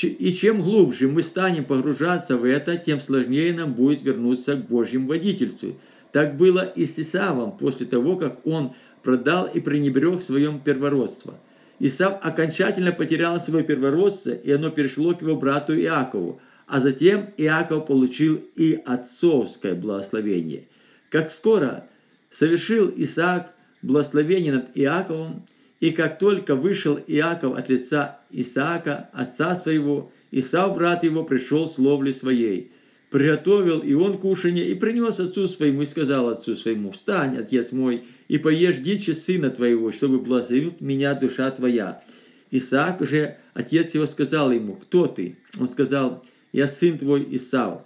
И 0.02 0.32
чем 0.32 0.62
глубже 0.62 1.08
мы 1.08 1.24
станем 1.24 1.66
погружаться 1.66 2.38
в 2.38 2.44
это, 2.46 2.78
тем 2.78 3.00
сложнее 3.00 3.54
нам 3.54 3.74
будет 3.74 4.04
вернуться 4.04 4.56
к 4.56 4.68
Божьему 4.68 5.08
водительству. 5.08 5.78
Так 6.12 6.38
было 6.38 6.62
и 6.64 6.86
с 6.86 7.00
Исавом 7.00 7.58
после 7.58 7.86
того, 7.88 8.18
как 8.18 8.46
он 8.46 8.74
продал 9.02 9.48
и 9.48 9.60
пренебрег 9.60 10.22
своем 10.22 10.60
первородство– 10.60 11.40
Исав 11.86 12.20
окончательно 12.22 12.94
потерял 12.94 13.42
свое 13.42 13.66
первородство, 13.66 14.30
и 14.30 14.50
оно 14.54 14.70
перешло 14.70 15.14
к 15.14 15.22
его 15.22 15.36
брату 15.36 15.78
Иакову. 15.78 16.40
А 16.66 16.80
затем 16.80 17.28
Иаков 17.36 17.88
получил 17.88 18.42
и 18.56 18.82
отцовское 18.86 19.76
благословение. 19.76 20.64
Как 21.10 21.30
скоро 21.30 21.86
совершил 22.32 22.90
Исаак 22.96 23.54
благословение 23.82 24.54
над 24.54 24.68
Иаковом, 24.76 25.46
и 25.82 25.92
как 25.92 26.20
только 26.20 26.56
вышел 26.56 26.98
Иаков 27.06 27.58
от 27.58 27.68
лица 27.68 28.18
Исаака, 28.32 29.10
отца 29.12 29.54
своего, 29.54 30.10
Исав, 30.32 30.76
брат 30.76 31.04
его, 31.04 31.26
пришел 31.26 31.68
с 31.68 31.78
ловли 31.78 32.12
своей– 32.12 32.72
приготовил 33.14 33.82
и 33.82 33.94
он 33.94 34.18
кушанье, 34.18 34.68
и 34.68 34.74
принес 34.74 35.20
отцу 35.20 35.46
своему, 35.46 35.84
и 35.84 35.86
сказал 35.86 36.30
отцу 36.30 36.56
своему, 36.56 36.90
«Встань, 36.90 37.38
отец 37.38 37.72
мой, 37.72 38.06
и 38.28 38.40
поешь 38.40 38.78
дичи 38.78 39.12
сына 39.12 39.52
твоего, 39.52 39.92
чтобы 39.92 40.18
благословил 40.18 40.74
меня 40.80 41.14
душа 41.14 41.52
твоя». 41.52 42.04
Исаак 42.50 43.06
же, 43.06 43.38
отец 43.54 43.94
его, 43.94 44.08
сказал 44.08 44.52
ему, 44.52 44.78
«Кто 44.78 45.06
ты?» 45.06 45.38
Он 45.60 45.70
сказал, 45.70 46.26
«Я 46.54 46.66
сын 46.66 46.98
твой 46.98 47.28
Исав». 47.36 47.84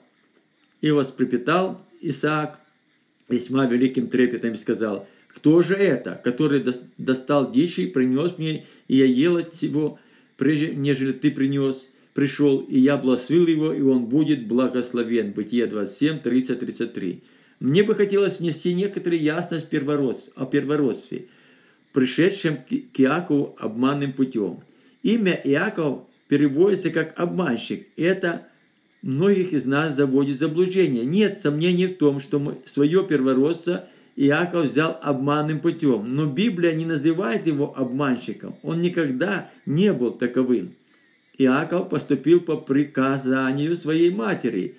И 0.79 0.91
воспрепетал 0.91 1.81
Исаак 1.99 2.61
весьма 3.27 3.65
великим 3.65 4.07
трепетом 4.07 4.53
и 4.53 4.57
сказал, 4.57 5.09
«Кто 5.27 5.61
же 5.61 5.73
это, 5.73 6.21
который 6.23 6.63
достал 6.97 7.51
дичи 7.51 7.81
и 7.81 7.87
принес 7.87 8.37
мне, 8.37 8.65
и 8.87 8.95
я 8.95 9.05
ел 9.05 9.35
от 9.35 9.53
всего, 9.53 9.99
прежде 10.37 10.73
нежели 10.73 11.11
ты 11.11 11.31
принес?» 11.31 11.89
Пришел, 12.17 12.61
и 12.61 12.79
я 12.79 12.97
благословил 12.97 13.45
его, 13.45 13.71
и 13.71 13.81
он 13.81 14.05
будет 14.05 14.47
благословен. 14.47 15.33
Бытие 15.33 15.67
27, 15.67 16.17
30, 16.17 16.59
33. 16.59 17.21
Мне 17.59 17.83
бы 17.83 17.93
хотелось 17.93 18.39
внести 18.39 18.73
некоторую 18.73 19.21
ясность 19.21 19.67
о 19.71 20.45
первородстве, 20.47 21.25
пришедшем 21.93 22.57
к 22.57 22.99
Иакову 22.99 23.55
обманным 23.59 24.13
путем. 24.13 24.61
Имя 25.03 25.39
Иаков 25.43 26.07
переводится 26.27 26.89
как 26.89 27.13
обманщик. 27.19 27.85
Это 27.97 28.47
многих 29.03 29.53
из 29.53 29.65
нас 29.67 29.95
заводит 29.95 30.39
заблуждение. 30.39 31.05
Нет 31.05 31.37
сомнений 31.37 31.85
в 31.85 31.97
том, 31.97 32.19
что 32.19 32.39
мы, 32.39 32.57
свое 32.65 33.05
первородство 33.05 33.85
Иаков 34.15 34.63
взял 34.63 34.99
обманным 35.03 35.59
путем. 35.59 36.15
Но 36.15 36.25
Библия 36.25 36.73
не 36.73 36.85
называет 36.85 37.45
его 37.45 37.77
обманщиком. 37.77 38.55
Он 38.63 38.81
никогда 38.81 39.51
не 39.67 39.93
был 39.93 40.13
таковым. 40.13 40.71
Иаков 41.37 41.89
поступил 41.89 42.41
по 42.41 42.57
приказанию 42.57 43.75
своей 43.75 44.09
матери, 44.09 44.75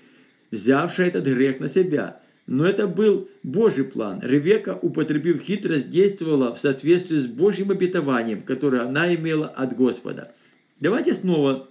взявшей 0.50 1.08
этот 1.08 1.24
грех 1.24 1.60
на 1.60 1.68
себя. 1.68 2.20
Но 2.46 2.64
это 2.64 2.88
был 2.88 3.28
Божий 3.42 3.84
план. 3.84 4.20
Ревека, 4.22 4.76
употребив 4.80 5.42
хитрость, 5.42 5.90
действовала 5.90 6.54
в 6.54 6.58
соответствии 6.58 7.18
с 7.18 7.26
Божьим 7.26 7.70
обетованием, 7.70 8.42
которое 8.42 8.82
она 8.82 9.14
имела 9.14 9.46
от 9.46 9.76
Господа. 9.76 10.32
Давайте 10.80 11.12
снова 11.12 11.68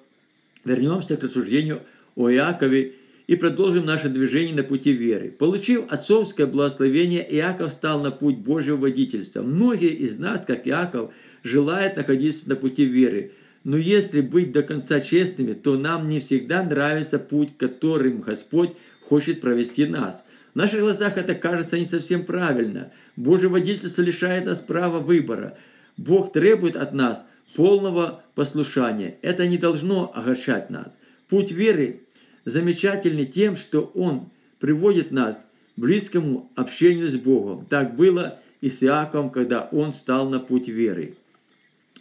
вернемся 0.64 1.18
к 1.18 1.24
рассуждению 1.24 1.82
о 2.16 2.30
Иакове 2.30 2.94
и 3.26 3.36
продолжим 3.36 3.86
наше 3.86 4.10
движение 4.10 4.56
на 4.56 4.64
пути 4.64 4.94
веры. 4.94 5.32
Получив 5.32 5.86
отцовское 5.90 6.46
благословение, 6.46 7.26
Иаков 7.36 7.72
стал 7.72 8.00
на 8.02 8.12
путь 8.12 8.38
Божьего 8.38 8.78
водительства. 8.78 9.42
Многие 9.42 9.90
из 9.90 10.20
нас, 10.20 10.46
как 10.46 10.68
Иаков, 10.68 11.12
желают 11.44 11.98
находиться 11.98 12.48
на 12.48 12.56
пути 12.56 12.86
веры– 12.86 13.32
но 13.68 13.76
если 13.76 14.22
быть 14.22 14.54
до 14.54 14.64
конца 14.64 15.02
честными, 15.02 15.52
то 15.52 15.76
нам 15.76 16.08
не 16.08 16.22
всегда 16.22 16.64
нравится 16.64 17.20
путь, 17.20 17.58
которым 17.58 18.22
Господь 18.22 18.72
хочет 19.02 19.42
провести 19.42 19.86
нас. 19.86 20.26
В 20.54 20.56
наших 20.56 20.80
глазах 20.80 21.18
это 21.18 21.36
кажется 21.36 21.78
не 21.78 21.84
совсем 21.84 22.24
правильно. 22.24 22.94
Божье 23.18 23.50
водительство 23.50 24.02
лишает 24.02 24.46
нас 24.46 24.62
права 24.62 25.00
выбора. 25.00 25.58
Бог 25.98 26.32
требует 26.32 26.78
от 26.78 26.94
нас 26.94 27.28
полного 27.58 28.24
послушания. 28.36 29.18
Это 29.22 29.46
не 29.46 29.58
должно 29.58 30.14
огорчать 30.16 30.70
нас. 30.70 30.94
Путь 31.28 31.52
веры 31.52 32.04
замечательный 32.46 33.26
тем, 33.26 33.58
что 33.58 33.92
он 33.94 34.30
приводит 34.62 35.12
нас 35.12 35.36
к 35.36 35.46
близкому 35.76 36.50
общению 36.56 37.10
с 37.10 37.18
Богом. 37.18 37.66
Так 37.66 37.98
было 37.98 38.40
и 38.62 38.70
с 38.70 38.82
Иаковом, 38.82 39.30
когда 39.30 39.68
он 39.74 39.92
стал 39.92 40.30
на 40.30 40.40
путь 40.40 40.70
веры. 40.70 41.16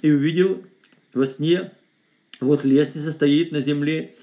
И 0.00 0.12
увидел 0.12 0.62
во 1.16 1.26
сне 1.26 1.72
вот 2.40 2.64
лестница 2.64 3.12
стоит 3.12 3.52
на 3.52 3.60
земле, 3.60 4.14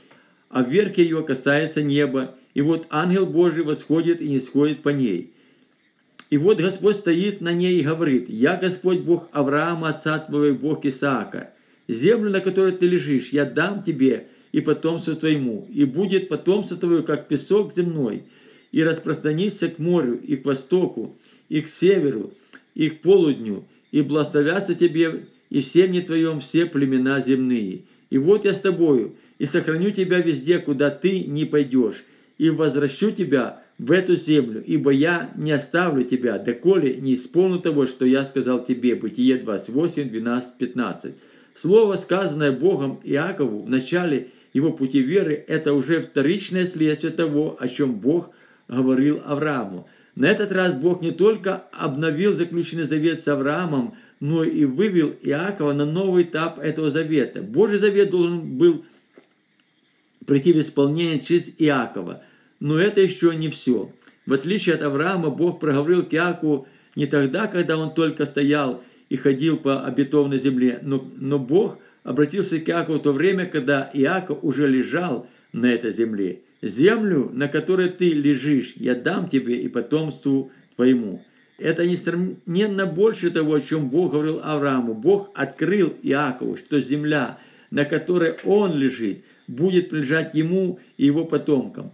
а 0.49 0.61
верх 0.61 0.97
ее 0.97 1.23
касается 1.23 1.81
неба, 1.81 2.35
и 2.53 2.61
вот 2.61 2.87
ангел 2.91 3.25
Божий 3.25 3.63
восходит 3.63 4.21
и 4.21 4.29
не 4.29 4.39
сходит 4.39 4.83
по 4.83 4.89
ней. 4.89 5.33
И 6.29 6.37
вот 6.37 6.59
Господь 6.59 6.95
стоит 6.95 7.41
на 7.41 7.53
ней 7.53 7.79
и 7.79 7.83
говорит, 7.83 8.29
«Я 8.29 8.55
Господь 8.57 8.99
Бог 8.99 9.29
Авраама, 9.31 9.89
отца 9.89 10.19
твоего, 10.19 10.57
Бог 10.57 10.85
Исаака. 10.85 11.51
Землю, 11.87 12.31
на 12.31 12.39
которой 12.39 12.71
ты 12.71 12.87
лежишь, 12.87 13.29
я 13.29 13.45
дам 13.45 13.83
тебе 13.83 14.27
и 14.51 14.61
потомству 14.61 15.15
твоему, 15.15 15.67
и 15.71 15.85
будет 15.85 16.29
потомство 16.29 16.77
твое, 16.77 17.03
как 17.03 17.27
песок 17.27 17.73
земной, 17.73 18.23
и 18.71 18.83
распространится 18.83 19.67
к 19.67 19.79
морю, 19.79 20.19
и 20.19 20.35
к 20.35 20.45
востоку, 20.45 21.17
и 21.49 21.61
к 21.61 21.67
северу, 21.67 22.33
и 22.73 22.89
к 22.89 23.01
полудню, 23.01 23.65
и 23.91 24.01
благословятся 24.01 24.75
тебе 24.75 25.25
и 25.53 25.61
в 25.61 25.65
семье 25.65 26.01
твоем 26.01 26.39
все 26.39 26.65
племена 26.65 27.19
земные. 27.19 27.83
И 28.09 28.17
вот 28.17 28.43
я 28.43 28.55
с 28.55 28.59
тобою, 28.59 29.15
и 29.37 29.45
сохраню 29.45 29.91
тебя 29.91 30.19
везде, 30.19 30.57
куда 30.57 30.89
ты 30.89 31.25
не 31.25 31.45
пойдешь, 31.45 32.03
и 32.39 32.49
возвращу 32.49 33.11
тебя 33.11 33.61
в 33.77 33.91
эту 33.91 34.15
землю, 34.15 34.63
ибо 34.65 34.89
я 34.89 35.29
не 35.35 35.51
оставлю 35.51 36.03
тебя, 36.05 36.39
доколе 36.39 36.95
не 36.95 37.13
исполню 37.13 37.59
того, 37.59 37.85
что 37.85 38.03
я 38.03 38.25
сказал 38.25 38.65
тебе». 38.65 38.95
Бытие 38.95 39.37
28, 39.37 40.09
12, 40.09 40.57
15. 40.57 41.15
Слово, 41.53 41.97
сказанное 41.97 42.51
Богом 42.51 42.99
Иакову 43.03 43.61
в 43.61 43.69
начале 43.69 44.29
его 44.53 44.71
пути 44.71 45.01
веры, 45.03 45.45
это 45.47 45.73
уже 45.73 46.01
вторичное 46.01 46.65
следствие 46.65 47.13
того, 47.13 47.57
о 47.59 47.67
чем 47.67 47.99
Бог 47.99 48.31
говорил 48.67 49.21
Аврааму. 49.23 49.87
На 50.15 50.25
этот 50.27 50.51
раз 50.51 50.73
Бог 50.73 51.01
не 51.01 51.11
только 51.11 51.63
обновил 51.73 52.33
заключенный 52.33 52.85
завет 52.85 53.19
с 53.19 53.27
Авраамом, 53.27 53.95
но 54.19 54.43
и 54.43 54.65
вывел 54.65 55.15
Иакова 55.21 55.73
на 55.73 55.85
новый 55.85 56.23
этап 56.23 56.59
этого 56.59 56.89
завета. 56.89 57.41
Божий 57.41 57.77
завет 57.77 58.09
должен 58.09 58.57
был 58.57 58.85
прийти 60.25 60.53
в 60.53 60.59
исполнение 60.59 61.19
через 61.19 61.53
Иакова. 61.59 62.23
Но 62.59 62.77
это 62.77 63.01
еще 63.01 63.35
не 63.35 63.49
все. 63.49 63.91
В 64.25 64.33
отличие 64.33 64.75
от 64.75 64.81
Авраама, 64.81 65.29
Бог 65.29 65.59
проговорил 65.59 66.05
к 66.05 66.13
Иакову 66.13 66.67
не 66.95 67.07
тогда, 67.07 67.47
когда 67.47 67.77
он 67.77 67.93
только 67.93 68.25
стоял 68.25 68.83
и 69.09 69.17
ходил 69.17 69.57
по 69.57 69.85
обетованной 69.85 70.37
земле. 70.37 70.79
Но, 70.81 71.05
но 71.17 71.39
Бог 71.39 71.79
обратился 72.03 72.59
к 72.59 72.69
Иакову 72.69 72.99
в 72.99 73.01
то 73.01 73.11
время, 73.11 73.45
когда 73.45 73.89
Иаков 73.93 74.39
уже 74.41 74.67
лежал 74.67 75.27
на 75.51 75.67
этой 75.67 75.91
земле. 75.91 76.41
«Землю, 76.61 77.29
на 77.33 77.49
которой 77.49 77.89
ты 77.89 78.11
лежишь, 78.11 78.73
я 78.77 78.95
дам 78.95 79.27
тебе 79.27 79.55
и 79.55 79.67
потомству 79.67 80.49
твоему». 80.77 81.21
Это 81.57 81.85
несравненно 81.85 82.85
больше 82.85 83.29
того, 83.29 83.55
о 83.55 83.61
чем 83.61 83.89
Бог 83.89 84.11
говорил 84.11 84.41
Аврааму. 84.43 84.93
Бог 84.93 85.31
открыл 85.35 85.93
Иакову, 86.01 86.57
что 86.57 86.79
земля, 86.79 87.37
на 87.69 87.85
которой 87.85 88.37
он 88.43 88.75
лежит, 88.75 89.23
будет 89.47 89.89
принадлежать 89.89 90.33
ему 90.33 90.79
и 90.97 91.05
его 91.05 91.25
потомкам. 91.25 91.91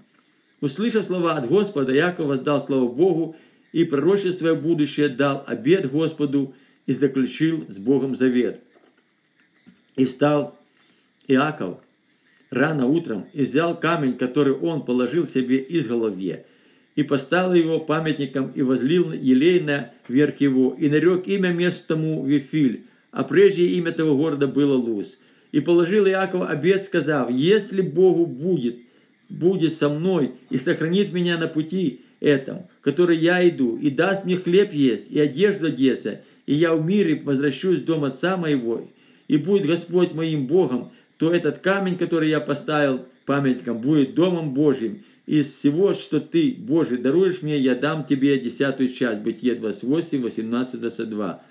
Услышав 0.61 1.05
слова 1.05 1.33
от 1.33 1.47
Господа, 1.47 1.95
Иаков 1.95 2.27
воздал 2.27 2.61
славу 2.61 2.89
Богу 2.89 3.35
и, 3.71 3.83
пророчествуя 3.83 4.55
будущее, 4.55 5.09
дал 5.09 5.43
обет 5.45 5.89
Господу 5.89 6.53
и 6.85 6.93
заключил 6.93 7.65
с 7.69 7.77
Богом 7.77 8.15
завет. 8.15 8.61
И 9.95 10.05
стал 10.05 10.57
Иаков 11.27 11.79
рано 12.49 12.87
утром 12.87 13.25
и 13.33 13.41
взял 13.41 13.79
камень, 13.79 14.17
который 14.17 14.53
он 14.53 14.83
положил 14.83 15.25
себе 15.25 15.57
из 15.57 15.87
голове, 15.87 16.45
и 16.99 17.03
поставил 17.03 17.53
его 17.53 17.79
памятником 17.79 18.51
и 18.55 18.61
возлил 18.61 19.13
елей 19.13 19.61
на 19.61 19.91
верх 20.09 20.41
его, 20.41 20.75
и 20.77 20.89
нарек 20.89 21.29
имя 21.29 21.47
месту 21.47 21.87
тому 21.87 22.25
Вифиль, 22.25 22.81
а 23.11 23.23
прежде 23.23 23.67
имя 23.67 23.93
того 23.93 24.17
города 24.17 24.47
было 24.47 24.75
Луз. 24.75 25.17
И 25.53 25.61
положил 25.61 26.05
Иаков 26.07 26.49
обет, 26.49 26.81
сказав, 26.81 27.31
если 27.31 27.79
Богу 27.79 28.25
будет, 28.25 28.79
будет 29.29 29.71
со 29.71 29.87
мной 29.87 30.33
и 30.49 30.57
сохранит 30.57 31.13
меня 31.13 31.37
на 31.37 31.47
пути 31.47 32.01
этом, 32.19 32.67
который 32.81 33.15
я 33.15 33.47
иду, 33.47 33.77
и 33.77 33.89
даст 33.89 34.25
мне 34.25 34.35
хлеб 34.35 34.73
есть, 34.73 35.09
и 35.09 35.21
одежду 35.21 35.67
одеться, 35.67 36.19
и 36.47 36.53
я 36.53 36.75
в 36.75 36.85
мире 36.85 37.21
возвращусь 37.23 37.79
в 37.79 37.85
дом 37.85 38.03
отца 38.03 38.35
моего, 38.35 38.91
и 39.29 39.37
будет 39.37 39.65
Господь 39.65 40.13
моим 40.13 40.47
Богом, 40.47 40.91
то 41.17 41.31
этот 41.31 41.59
камень, 41.59 41.97
который 41.97 42.29
я 42.29 42.41
поставил 42.41 43.05
памятником, 43.25 43.77
будет 43.77 44.15
домом 44.15 44.53
Божьим. 44.53 45.03
Из 45.29 45.53
всего, 45.53 45.93
что 45.93 46.19
ты, 46.19 46.55
Божий, 46.57 46.97
даруешь 46.97 47.43
мне, 47.43 47.59
я 47.59 47.75
дам 47.75 48.03
тебе 48.03 48.39
десятую 48.39 48.89
часть. 48.89 49.21
Бытие 49.21 49.53
28, 49.53 50.23
18, 50.23 50.81
22. 50.81 51.41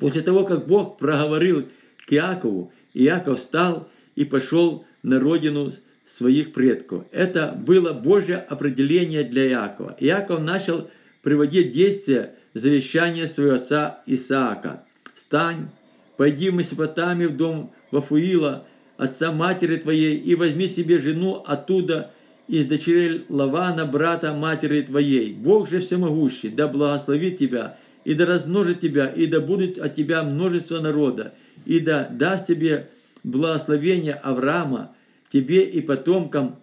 После 0.00 0.22
того, 0.22 0.44
как 0.44 0.66
Бог 0.66 0.96
проговорил 0.96 1.68
к 2.06 2.12
Иакову, 2.14 2.72
Иаков 2.94 3.38
встал 3.38 3.90
и 4.14 4.24
пошел 4.24 4.86
на 5.02 5.20
родину 5.20 5.74
своих 6.06 6.54
предков. 6.54 7.04
Это 7.12 7.48
было 7.52 7.92
Божье 7.92 8.36
определение 8.38 9.24
для 9.24 9.46
Иакова. 9.46 9.94
Иаков 10.00 10.40
начал 10.40 10.88
приводить 11.20 11.72
действия 11.72 12.36
завещания 12.54 13.26
своего 13.26 13.56
отца 13.56 14.02
Исаака. 14.06 14.82
«Встань, 15.14 15.68
пойди 16.16 16.48
в 16.48 16.54
Месопотамию 16.54 17.32
в 17.32 17.36
дом 17.36 17.74
Вафуила, 17.90 18.66
отца 18.96 19.32
матери 19.32 19.76
твоей, 19.76 20.16
и 20.16 20.34
возьми 20.34 20.66
себе 20.66 20.98
жену 20.98 21.42
оттуда 21.46 22.10
из 22.48 22.66
дочерей 22.66 23.24
Лавана, 23.28 23.86
брата 23.86 24.34
матери 24.34 24.82
твоей. 24.82 25.32
Бог 25.32 25.68
же 25.68 25.80
всемогущий, 25.80 26.50
да 26.50 26.68
благословит 26.68 27.38
тебя, 27.38 27.76
и 28.04 28.14
да 28.14 28.26
размножит 28.26 28.80
тебя, 28.80 29.06
и 29.06 29.26
да 29.26 29.40
будет 29.40 29.78
от 29.78 29.94
тебя 29.94 30.22
множество 30.22 30.80
народа, 30.80 31.32
и 31.64 31.80
да 31.80 32.08
даст 32.10 32.46
тебе 32.46 32.90
благословение 33.22 34.14
Авраама, 34.14 34.94
тебе 35.32 35.64
и 35.64 35.80
потомкам, 35.80 36.56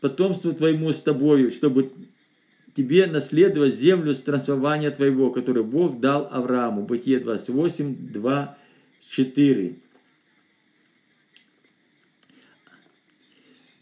потомству 0.00 0.52
твоему 0.52 0.92
с 0.92 1.00
тобою, 1.02 1.50
чтобы 1.50 1.90
тебе 2.74 3.06
наследовать 3.06 3.74
землю 3.74 4.12
странствования 4.14 4.90
твоего, 4.90 5.30
которую 5.30 5.64
Бог 5.64 6.00
дал 6.00 6.28
Аврааму. 6.30 6.82
Бытие 6.82 7.20
28, 7.20 8.12
2, 8.12 8.58
4. 9.08 9.76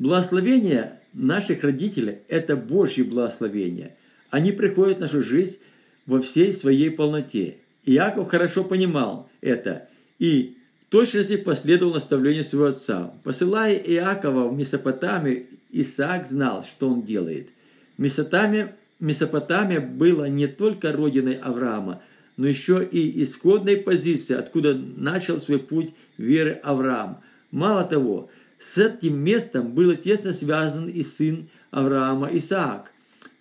Благословение 0.03 0.99
наших 1.13 1.63
родителей– 1.63 2.19
это 2.29 2.57
Божье 2.57 3.05
благословение. 3.05 3.95
Они 4.31 4.51
приходят 4.51 4.97
в 4.99 5.01
нашу 5.01 5.23
жизнь 5.23 5.59
во 6.07 6.21
всей 6.21 6.53
своей 6.53 6.91
полноте. 6.91 7.59
Иаков 7.85 8.27
хорошо 8.27 8.65
понимал 8.65 9.31
это 9.41 9.89
и 10.19 10.57
в 10.81 10.91
точности 10.91 11.37
последовал 11.37 11.95
наставлению 11.95 12.43
своего 12.43 12.67
отца. 12.67 13.15
Посылая 13.23 13.77
Иакова 13.77 14.49
в 14.49 14.57
Месопотамию, 14.57 15.47
Исаак 15.71 16.27
знал, 16.27 16.65
что 16.65 16.89
он 16.89 17.03
делает. 17.03 17.51
Месопотамия, 17.97 18.75
Месопотамия 18.99 19.81
была 19.81 20.29
не 20.29 20.49
только 20.49 20.91
родиной 20.91 21.35
Авраама, 21.35 22.03
но 22.37 22.49
еще 22.49 22.85
и 22.85 23.23
исходной 23.23 23.77
позицией, 23.77 24.41
откуда 24.41 24.75
начал 24.75 25.39
свой 25.39 25.61
путь 25.61 25.95
веры 26.19 26.59
Авраам. 26.65 27.21
Мало 27.53 27.85
того, 27.85 28.31
с 28.63 28.79
этим 28.79 29.19
местом 29.19 29.73
был 29.73 29.97
тесно 29.97 30.33
связан 30.33 30.89
и 30.89 31.03
сын 31.03 31.49
Авраама 31.73 32.29
Исаак. 32.33 32.93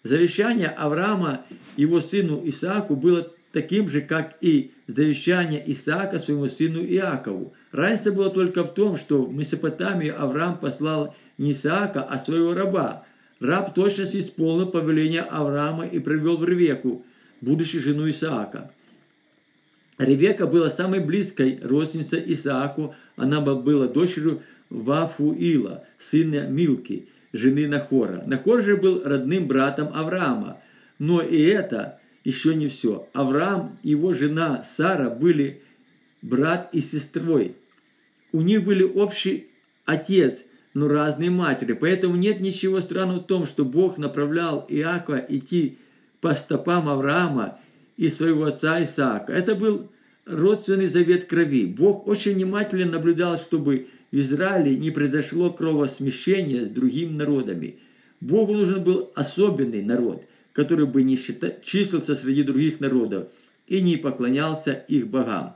Завещание 0.04 0.68
Авраама 0.68 1.46
его 1.78 2.02
сыну 2.02 2.42
Исааку 2.44 2.96
было 2.96 3.32
таким 3.52 3.88
же, 3.88 4.02
как 4.02 4.36
и 4.42 4.72
завещание 4.88 5.64
Исаака 5.72 6.18
своему 6.18 6.48
сыну 6.48 6.84
Иакову. 6.84 7.54
Разница 7.72 8.12
была 8.12 8.30
только 8.30 8.64
в 8.64 8.74
том, 8.74 8.98
что 8.98 9.24
в 9.24 9.34
Месопотамию 9.36 10.20
Авраам 10.20 10.58
послал 10.58 11.16
не 11.38 11.52
Исаака, 11.52 12.02
а 12.02 12.18
своего 12.18 12.56
раба. 12.56 13.06
Раб 13.40 13.76
точно 13.76 14.04
исполнил 14.04 14.68
повеление 14.68 15.22
Авраама 15.22 15.86
и 15.86 16.00
привел 16.00 16.38
в 16.38 16.46
Ревеку, 16.46 17.06
будущую 17.42 17.84
жену 17.84 18.10
Исаака. 18.10 18.72
Ревека 20.00 20.48
была 20.48 20.72
самой 20.72 21.00
близкой 21.00 21.60
родственницей 21.64 22.24
Исааку, 22.26 22.96
она 23.18 23.40
была 23.40 23.88
дочерью 23.88 24.42
Вафуила, 24.72 25.84
сына 26.00 26.48
Милки, 26.48 27.08
жены 27.34 27.68
Нахора. 27.68 28.24
Нахор 28.26 28.64
же 28.64 28.78
был 28.78 29.04
родным 29.04 29.48
братом 29.48 29.90
Авраама. 29.94 30.58
Но 30.98 31.22
и 31.22 31.42
это 31.42 32.00
еще 32.24 32.56
не 32.56 32.68
все. 32.68 33.08
Авраам 33.14 33.78
и 33.84 33.90
его 33.90 34.14
жена 34.14 34.64
Сара 34.64 35.10
были 35.10 35.62
брат 36.22 36.70
и 36.74 36.80
сестрой. 36.80 37.56
У 38.32 38.42
них 38.42 38.64
были 38.64 38.84
общий 38.84 39.48
отец, 39.86 40.44
но 40.74 40.88
разные 40.88 41.30
матери. 41.30 41.74
Поэтому 41.74 42.16
нет 42.16 42.40
ничего 42.40 42.80
странного 42.80 43.20
в 43.20 43.28
том, 43.28 43.46
что 43.46 43.66
Бог 43.66 43.98
направлял 43.98 44.66
Иакова 44.70 45.18
идти 45.18 45.78
по 46.22 46.34
стопам 46.34 46.88
Авраама 46.88 47.60
и 47.98 48.10
своего 48.10 48.46
отца 48.46 48.82
Исаака. 48.82 49.34
Это 49.34 49.56
был 49.56 49.90
родственный 50.26 50.88
завет 50.88 51.26
крови. 51.26 51.66
Бог 51.66 52.08
очень 52.08 52.36
внимательно 52.36 52.86
наблюдал, 52.86 53.38
чтобы 53.38 53.88
в 54.12 54.18
Израиле 54.18 54.76
не 54.76 54.92
произошло 54.92 55.52
кровосмещения 55.52 56.66
с 56.66 56.70
другими 56.70 57.14
народами. 57.14 57.78
Богу 58.20 58.54
нужен 58.54 58.84
был 58.84 59.12
особенный 59.16 59.82
народ, 59.82 60.24
который 60.54 60.86
бы 60.86 61.04
не 61.04 61.18
числился 61.18 62.16
среди 62.16 62.44
других 62.44 62.80
народов 62.80 63.30
и 63.68 63.82
не 63.82 63.98
поклонялся 63.98 64.74
их 64.74 65.08
богам. 65.08 65.56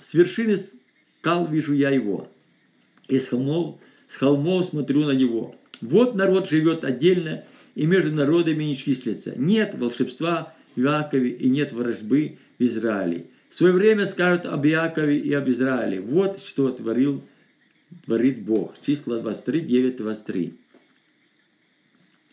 С 0.00 0.14
вершины 0.14 0.56
скал 0.56 1.48
вижу 1.48 1.74
я 1.74 1.90
его, 1.90 2.28
и 3.08 3.18
с 3.18 3.28
холмов, 3.28 3.80
с 4.08 4.16
холмов 4.16 4.66
смотрю 4.66 5.04
на 5.04 5.12
него. 5.12 5.54
Вот 5.80 6.14
народ 6.14 6.48
живет 6.48 6.84
отдельно 6.84 7.44
и 7.74 7.86
между 7.86 8.12
народами 8.12 8.64
не 8.64 8.76
числится. 8.76 9.34
Нет 9.36 9.74
волшебства 9.74 10.54
в 10.76 10.80
Иакове 10.80 11.30
и 11.30 11.48
нет 11.48 11.72
вражбы 11.72 12.38
в 12.58 12.62
Израиле. 12.62 13.26
В 13.50 13.54
свое 13.54 13.74
время 13.74 14.06
скажут 14.06 14.46
об 14.46 14.66
Иакове 14.66 15.18
и 15.18 15.32
об 15.34 15.48
Израиле. 15.48 16.00
Вот 16.00 16.40
что 16.40 16.70
творил 16.70 17.22
творит 18.04 18.42
Бог. 18.42 18.74
Числа 18.80 19.20
23, 19.20 19.60
9, 19.60 19.96
23. 19.96 20.54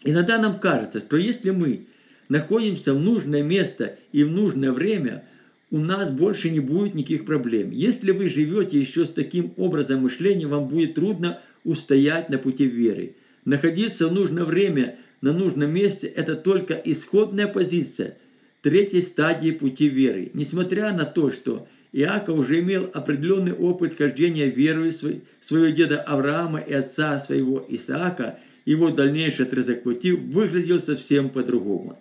Иногда 0.06 0.38
нам 0.38 0.60
кажется, 0.60 1.00
что 1.00 1.17
если 1.17 1.52
мы 1.52 1.86
находимся 2.30 2.93
в 2.93 3.00
нужное 3.00 3.43
место 3.43 3.98
и 4.12 4.24
в 4.24 4.32
нужное 4.32 4.72
время, 4.72 5.26
у 5.72 5.78
нас 5.78 6.10
больше 6.10 6.50
не 6.50 6.60
будет 6.60 6.95
никаких 6.95 7.26
проблем. 7.26 7.72
Если 7.72 8.12
вы 8.12 8.28
живете 8.28 8.80
еще 8.80 9.06
с 9.06 9.10
таким 9.10 9.54
образом 9.58 10.02
мышления, 10.02 10.48
вам 10.48 10.67
будет 10.67 10.95
трудно 10.95 11.41
устоять 11.63 12.30
на 12.30 12.38
пути 12.38 12.65
веры. 12.65 13.15
Находиться 13.45 14.08
в 14.08 14.13
нужное 14.13 14.45
время 14.45 14.98
на 15.22 15.34
нужном 15.34 15.72
месте– 15.72 16.08
это 16.15 16.36
только 16.36 16.74
исходная 16.74 17.48
позиция 17.48 18.17
третьей 18.62 19.02
стадии 19.02 19.52
пути 19.52 19.89
веры. 19.89 20.32
Несмотря 20.34 20.93
на 20.93 21.06
то, 21.06 21.32
что 21.32 21.67
Иаков 21.91 22.39
уже 22.39 22.60
имел 22.60 22.89
определенный 22.93 23.54
опыт 23.54 23.97
хождения 23.97 24.47
верою 24.47 24.91
своего 24.91 25.69
деда 25.69 26.02
Авраама 26.02 26.60
и 26.60 26.73
отца 26.73 27.19
своего 27.19 27.65
Исаака, 27.67 28.39
его 28.65 28.91
дальнейший 28.91 29.45
отрезок 29.45 29.84
пути 29.84 30.12
выглядел 30.12 30.80
совсем 30.80 31.30
по-другому. 31.30 31.99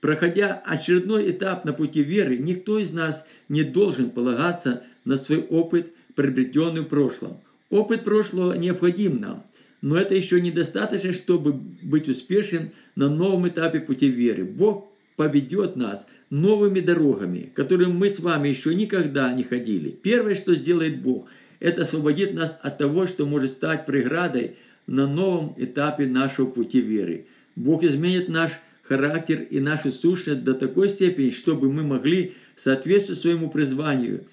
Проходя 0.00 0.62
очередной 0.64 1.30
этап 1.30 1.64
на 1.64 1.72
пути 1.72 2.02
веры, 2.02 2.38
никто 2.38 2.78
из 2.78 2.92
нас 2.92 3.26
не 3.48 3.62
должен 3.62 4.10
полагаться 4.10 4.82
на 5.04 5.18
свой 5.18 5.40
опыт, 5.40 5.92
приобретенный 6.14 6.82
в 6.82 6.88
прошлом. 6.88 7.38
Опыт 7.70 8.04
прошлого 8.04 8.54
необходим 8.54 9.20
нам, 9.20 9.42
но 9.82 9.96
это 9.96 10.14
еще 10.14 10.40
недостаточно, 10.40 11.12
чтобы 11.12 11.52
быть 11.52 12.08
успешным 12.08 12.70
на 12.96 13.08
новом 13.08 13.48
этапе 13.48 13.80
пути 13.80 14.08
веры. 14.08 14.44
Бог 14.44 14.93
поведет 15.16 15.76
нас 15.76 16.06
новыми 16.30 16.80
дорогами, 16.80 17.50
которыми 17.54 17.92
мы 17.92 18.08
с 18.08 18.18
вами 18.18 18.48
еще 18.48 18.74
никогда 18.74 19.32
не 19.32 19.44
ходили. 19.44 19.90
Первое, 19.90 20.34
что 20.34 20.54
сделает 20.54 21.02
Бог, 21.02 21.28
это 21.60 21.82
освободит 21.82 22.34
нас 22.34 22.58
от 22.62 22.78
того, 22.78 23.06
что 23.06 23.26
может 23.26 23.52
стать 23.52 23.86
преградой 23.86 24.56
на 24.86 25.06
новом 25.06 25.54
этапе 25.56 26.06
нашего 26.06 26.46
пути 26.46 26.80
веры. 26.80 27.26
Бог 27.56 27.84
изменит 27.84 28.28
наш 28.28 28.50
характер 28.82 29.46
и 29.48 29.60
нашу 29.60 29.92
сущность 29.92 30.44
до 30.44 30.54
такой 30.54 30.88
степени, 30.88 31.30
чтобы 31.30 31.72
мы 31.72 31.82
могли 31.82 32.34
соответствовать 32.56 33.20
своему 33.20 33.48
призванию 33.48 34.24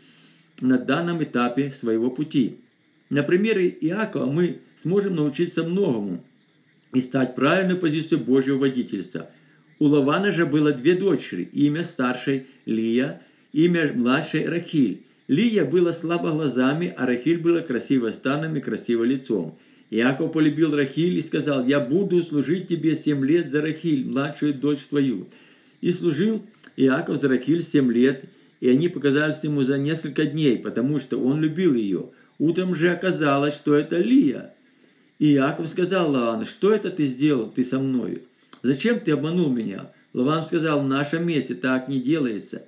на 0.59 0.77
данном 0.77 1.23
этапе 1.23 1.71
своего 1.71 2.11
пути. 2.11 2.57
На 3.09 3.23
примере 3.23 3.69
Иакова 3.69 4.25
мы 4.25 4.59
сможем 4.77 5.15
научиться 5.15 5.63
многому 5.63 6.23
и 6.93 7.01
стать 7.01 7.35
правильной 7.35 7.75
позицией 7.75 8.21
Божьего 8.21 8.57
водительства. 8.57 9.29
У 9.81 9.87
Лавана 9.87 10.29
же 10.29 10.45
было 10.45 10.71
две 10.73 10.93
дочери, 10.93 11.49
имя 11.53 11.83
старшей 11.83 12.45
Лия, 12.67 13.19
имя 13.51 13.91
младшей 13.91 14.47
Рахиль. 14.47 15.01
Лия 15.27 15.65
была 15.65 15.91
слабо 15.91 16.29
глазами, 16.29 16.93
а 16.95 17.07
Рахиль 17.07 17.39
была 17.39 17.61
красиво 17.61 18.11
станом 18.11 18.55
и 18.55 18.61
красиво 18.61 19.03
лицом. 19.03 19.57
Иаков 19.89 20.33
полюбил 20.33 20.75
Рахиль 20.75 21.17
и 21.17 21.21
сказал, 21.23 21.65
«Я 21.65 21.79
буду 21.79 22.21
служить 22.21 22.67
тебе 22.67 22.93
семь 22.93 23.25
лет 23.25 23.49
за 23.49 23.63
Рахиль, 23.63 24.05
младшую 24.07 24.53
дочь 24.53 24.85
твою». 24.87 25.25
И 25.81 25.91
служил 25.91 26.43
Иаков 26.77 27.17
за 27.17 27.27
Рахиль 27.29 27.63
семь 27.63 27.91
лет, 27.91 28.25
и 28.59 28.69
они 28.69 28.87
показались 28.87 29.43
ему 29.43 29.63
за 29.63 29.79
несколько 29.79 30.27
дней, 30.27 30.59
потому 30.59 30.99
что 30.99 31.19
он 31.19 31.41
любил 31.41 31.73
ее. 31.73 32.11
Утром 32.37 32.75
же 32.75 32.91
оказалось, 32.91 33.55
что 33.55 33.73
это 33.73 33.97
Лия. 33.97 34.53
И 35.17 35.33
Иаков 35.33 35.67
сказал 35.67 36.11
Лавану, 36.11 36.45
что 36.45 36.71
это 36.71 36.91
ты 36.91 37.05
сделал, 37.05 37.49
ты 37.49 37.63
со 37.63 37.79
мною? 37.79 38.21
Зачем 38.61 38.99
ты 38.99 39.11
обманул 39.11 39.49
меня? 39.49 39.91
Лаван 40.13 40.43
сказал, 40.43 40.81
в 40.81 40.87
нашем 40.87 41.25
месте 41.25 41.55
так 41.55 41.87
не 41.87 41.99
делается. 41.99 42.65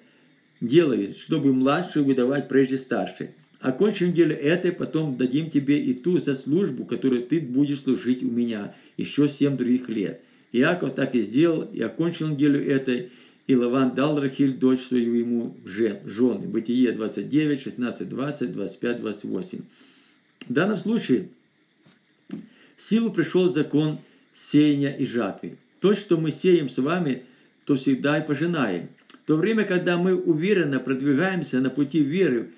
Делает, 0.61 1.17
чтобы 1.17 1.53
младшую 1.53 2.05
выдавать 2.05 2.47
прежде 2.47 2.77
старшей. 2.77 3.31
Окончим 3.59 4.13
деле 4.13 4.35
это, 4.35 4.71
потом 4.71 5.17
дадим 5.17 5.49
тебе 5.49 5.81
и 5.81 5.93
ту 5.93 6.19
за 6.19 6.35
службу, 6.35 6.85
которую 6.85 7.23
ты 7.23 7.39
будешь 7.39 7.81
служить 7.81 8.23
у 8.23 8.29
меня 8.29 8.75
еще 8.97 9.27
семь 9.27 9.57
других 9.57 9.89
лет. 9.89 10.21
Иаков 10.51 10.95
так 10.95 11.15
и 11.15 11.21
сделал, 11.21 11.63
и 11.63 11.81
окончил 11.81 12.27
неделю 12.27 12.63
этой, 12.63 13.11
и 13.47 13.55
Лаван 13.55 13.93
дал 13.93 14.19
Рахиль, 14.19 14.53
дочь 14.53 14.81
свою 14.81 15.13
ему 15.15 15.57
жены. 15.65 16.47
Бытие 16.47 16.91
29, 16.91 17.61
16, 17.61 18.09
20, 18.09 18.53
25, 18.53 19.01
28. 19.01 19.59
В 20.47 20.53
данном 20.53 20.77
случае 20.77 21.29
в 22.29 22.81
силу 22.81 23.11
пришел 23.11 23.51
закон 23.51 23.99
сеяния 24.33 24.95
и 24.95 25.05
жатвы. 25.05 25.57
То, 25.83 25.93
что 25.93 26.15
мы 26.15 26.31
сеем 26.31 26.69
с 26.69 26.77
вами, 26.77 27.23
то 27.65 27.75
всегда 27.75 28.17
и 28.17 28.25
пожинаем. 28.25 28.87
В 29.21 29.27
то 29.27 29.35
время, 29.35 29.65
когда 29.65 29.97
мы 29.97 30.15
уверенно 30.15 30.79
продвигаемся 30.79 31.59
на 31.59 31.69
пути 31.69 31.99
веры 31.99 32.51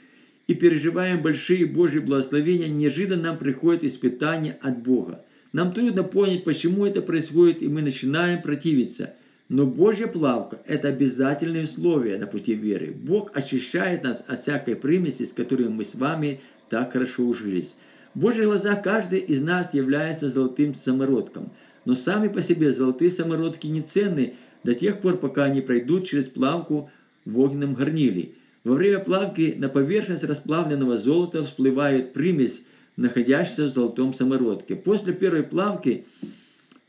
и 0.46 0.54
переживаем 0.54 1.24
большие 1.24 1.66
Божьи 1.66 1.98
благословения, 1.98 2.68
неожиданно 2.68 3.24
нам 3.24 3.40
приходит 3.40 3.84
испытание 3.84 4.60
от 4.62 4.78
Бога. 4.78 5.26
Нам 5.54 5.74
трудно 5.74 6.04
понять, 6.04 6.44
почему 6.44 6.86
это 6.86 7.02
происходит, 7.02 7.64
и 7.64 7.68
мы 7.68 7.82
начинаем 7.82 8.44
противиться– 8.44 9.16
но 9.48 9.68
Божья 9.68 10.08
плавка– 10.08 10.60
это 10.66 10.88
обязательное 10.88 11.64
условие 11.64 12.18
на 12.18 12.26
пути 12.26 12.56
веры. 12.56 12.92
Бог 12.92 13.30
очищает 13.38 14.04
нас 14.04 14.26
от 14.28 14.42
всякой 14.42 14.76
примеси, 14.76 15.26
с 15.26 15.34
которой 15.34 15.70
мы 15.70 15.86
с 15.86 15.94
вами 15.94 16.42
так 16.68 16.94
хорошо 16.94 17.24
ужились. 17.24 17.76
В 18.16 18.20
Божьих 18.22 18.46
глазах 18.46 18.82
каждый 18.82 19.20
из 19.20 19.42
нас 19.42 19.76
является 19.76 20.30
золотым 20.30 20.74
самородком. 20.74 21.52
Но 21.86 21.96
сами 21.96 22.28
по 22.28 22.42
себе 22.42 22.72
золотые 22.72 23.12
самородки 23.12 23.68
не 23.68 23.82
ценны 23.82 24.34
до 24.64 24.74
тех 24.74 25.00
пор, 25.00 25.18
пока 25.18 25.46
они 25.46 25.62
пройдут 25.62 26.08
через 26.08 26.26
плавку 26.26 26.90
в 27.24 27.40
огненном 27.40 27.74
горниле. 27.74 28.32
Во 28.64 28.74
время 28.74 29.00
плавки 29.00 29.54
на 29.58 29.70
поверхность 29.70 30.24
расплавленного 30.24 30.98
золота 30.98 31.44
всплывает 31.44 32.14
примесь, 32.14 32.64
находящаяся 32.98 33.66
в 33.66 33.70
золотом 33.70 34.14
самородке. 34.14 34.76
После 34.76 35.14
первой 35.14 35.44
плавки 35.44 36.06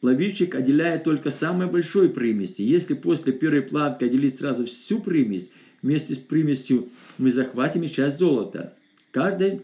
Плавильщик 0.00 0.54
отделяет 0.54 1.04
только 1.04 1.30
самой 1.30 1.68
большой 1.68 2.08
примеси. 2.10 2.62
Если 2.62 2.94
после 2.94 3.32
первой 3.32 3.62
плавки 3.62 4.04
отделить 4.04 4.38
сразу 4.38 4.66
всю 4.66 5.00
примесь, 5.00 5.50
вместе 5.82 6.14
с 6.14 6.18
примесью 6.18 6.90
мы 7.18 7.32
захватим 7.32 7.88
часть 7.88 8.18
золота. 8.18 8.74
Каждой 9.10 9.62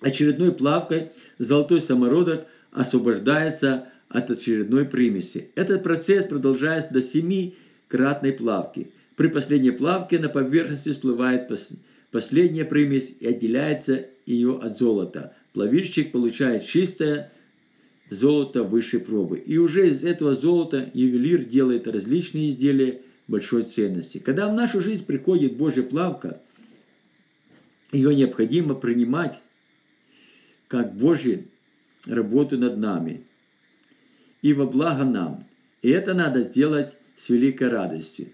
очередной 0.00 0.52
плавкой 0.52 1.10
золотой 1.38 1.80
самородок 1.80 2.46
освобождается 2.72 3.88
от 4.10 4.30
очередной 4.30 4.84
примеси. 4.84 5.50
Этот 5.54 5.82
процесс 5.82 6.24
продолжается 6.24 6.92
до 6.92 7.00
семикратной 7.00 8.32
плавки. 8.32 8.90
При 9.16 9.28
последней 9.28 9.70
плавке 9.70 10.18
на 10.18 10.28
поверхности 10.28 10.90
всплывает 10.90 11.48
последняя 12.10 12.64
примесь 12.64 13.16
и 13.20 13.26
отделяется 13.26 14.06
ее 14.26 14.58
от 14.60 14.78
золота. 14.78 15.34
Плавильщик 15.52 16.12
получает 16.12 16.64
чистое 16.64 17.32
золото 18.10 18.64
высшей 18.64 18.98
пробы. 18.98 19.38
И 19.38 19.58
уже 19.58 19.88
из 19.88 20.02
этого 20.04 20.34
золота 20.34 20.90
ювелир 20.92 21.44
делает 21.44 21.86
различные 21.86 22.50
изделия 22.50 23.02
большой 23.28 23.62
ценности. 23.62 24.18
Когда 24.18 24.48
в 24.48 24.54
нашу 24.54 24.80
жизнь 24.80 25.06
приходит 25.06 25.56
Божья 25.56 25.82
плавка, 25.82 26.40
ее 27.92 28.14
необходимо 28.14 28.74
принимать 28.74 29.38
как 30.66 30.96
Божью 30.96 31.44
работу 32.06 32.58
над 32.58 32.76
нами 32.78 33.22
и 34.42 34.52
во 34.52 34.66
благо 34.66 35.04
нам. 35.04 35.44
И 35.82 35.90
это 35.90 36.14
надо 36.14 36.42
сделать 36.42 36.96
с 37.16 37.28
великой 37.28 37.68
радостью. 37.68 38.28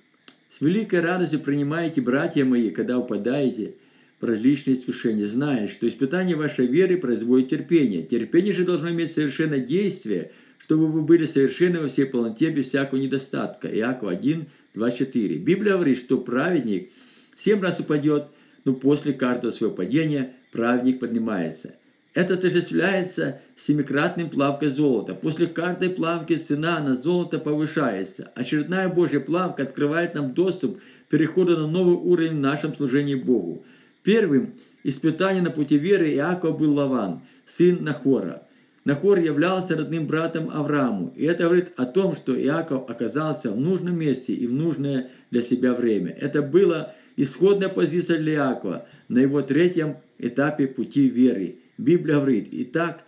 С 0.51 0.61
великой 0.61 1.01
радостью 1.01 1.41
принимайте, 1.41 2.01
братья 2.01 2.45
мои, 2.45 2.71
когда 2.71 2.99
упадаете– 2.99 3.75
различные 4.21 4.75
искушения, 4.77 5.27
зная, 5.27 5.69
что 5.69 5.87
испытание 5.87 6.37
вашей 6.37 6.67
веры 6.67 6.97
производит 6.97 7.51
терпение. 7.51 8.03
Терпение 8.03 8.53
же 8.53 8.65
должно 8.65 8.91
иметь 8.91 9.13
совершенное 9.13 9.61
действие, 9.61 10.33
чтобы 10.59 10.89
вы 10.89 11.03
были 11.03 11.27
совершенны 11.27 11.81
во 11.81 11.89
всей 11.89 12.07
полноте 12.07 12.51
без 12.51 12.69
всякого 12.69 12.99
недостатка. 12.99 13.69
Иаков 13.69 14.11
1, 14.11 14.47
24. 14.75 15.37
Библия 15.37 15.75
говорит, 15.75 15.99
что 15.99 16.19
праведник 16.19 16.91
семь 17.35 17.61
раз 17.61 17.81
упадет, 17.81 18.29
но 18.65 18.75
после 18.75 19.13
каждого 19.13 19.51
своего 19.51 19.75
падения 19.75 20.33
праведник 20.51 21.01
поднимается. 21.01 21.75
Это 22.17 22.33
отождествляется 22.33 23.43
семикратным 23.57 24.31
плавкой 24.31 24.71
золота. 24.71 25.15
После 25.15 25.47
каждой 25.47 25.91
плавки 25.91 26.35
цена 26.37 26.81
на 26.81 26.95
золото 26.95 27.39
повышается. 27.39 28.33
Очередная 28.35 28.89
Божья 28.89 29.21
плавка 29.21 29.65
открывает 29.65 30.15
нам 30.15 30.33
доступ 30.33 30.79
к 30.79 31.11
переходу 31.11 31.59
на 31.59 31.67
новый 31.67 31.95
уровень 31.95 32.39
в 32.39 32.41
нашем 32.41 32.73
служении 32.73 33.17
Богу. 33.17 33.63
Первым 34.03 34.55
испытанием 34.83 35.45
на 35.45 35.51
пути 35.51 35.77
веры 35.77 36.11
Иаков 36.15 36.59
был 36.59 36.73
Лаван, 36.73 37.21
сын 37.45 37.85
Нахора. 37.85 38.45
Нахор 38.87 39.19
являлся 39.19 39.77
родным 39.77 40.07
братом 40.07 40.49
Аврааму, 40.49 41.13
и 41.17 41.27
это 41.27 41.45
говорит 41.45 41.73
о 41.77 41.85
том, 41.85 42.17
что 42.17 42.35
Иаков 42.35 42.89
оказался 42.89 43.53
в 43.53 43.61
нужном 43.61 43.99
месте 43.99 44.33
и 44.33 44.47
в 44.47 44.55
нужное 44.55 45.11
для 45.31 45.43
себя 45.43 45.75
время. 45.75 46.17
Это 46.19 46.41
была 46.41 46.95
исходная 47.17 47.69
позиция 47.69 48.19
для 48.19 48.33
Иакова 48.37 48.87
на 49.09 49.19
его 49.19 49.43
третьем 49.43 49.99
этапе 50.19 50.67
пути 50.67 51.11
веры. 51.11 51.57
Библия 51.79 52.17
говорит, 52.17 52.49
«Итак, 52.53 53.05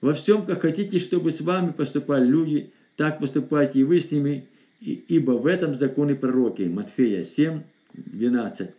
во 0.00 0.14
всем, 0.14 0.46
как 0.46 0.62
хотите, 0.62 0.98
чтобы 0.98 1.30
с 1.30 1.40
вами 1.40 1.72
поступали 1.72 2.26
люди, 2.26 2.70
так 2.96 3.18
поступайте 3.18 3.80
и 3.80 3.84
вы 3.84 4.00
с 4.00 4.10
ними, 4.10 4.46
ибо 4.80 5.32
в 5.32 5.46
этом 5.46 5.74
законы 5.74 6.14
пророки». 6.14 6.62
Матфея 6.62 7.24
7, 7.24 7.62
12. 7.94 8.70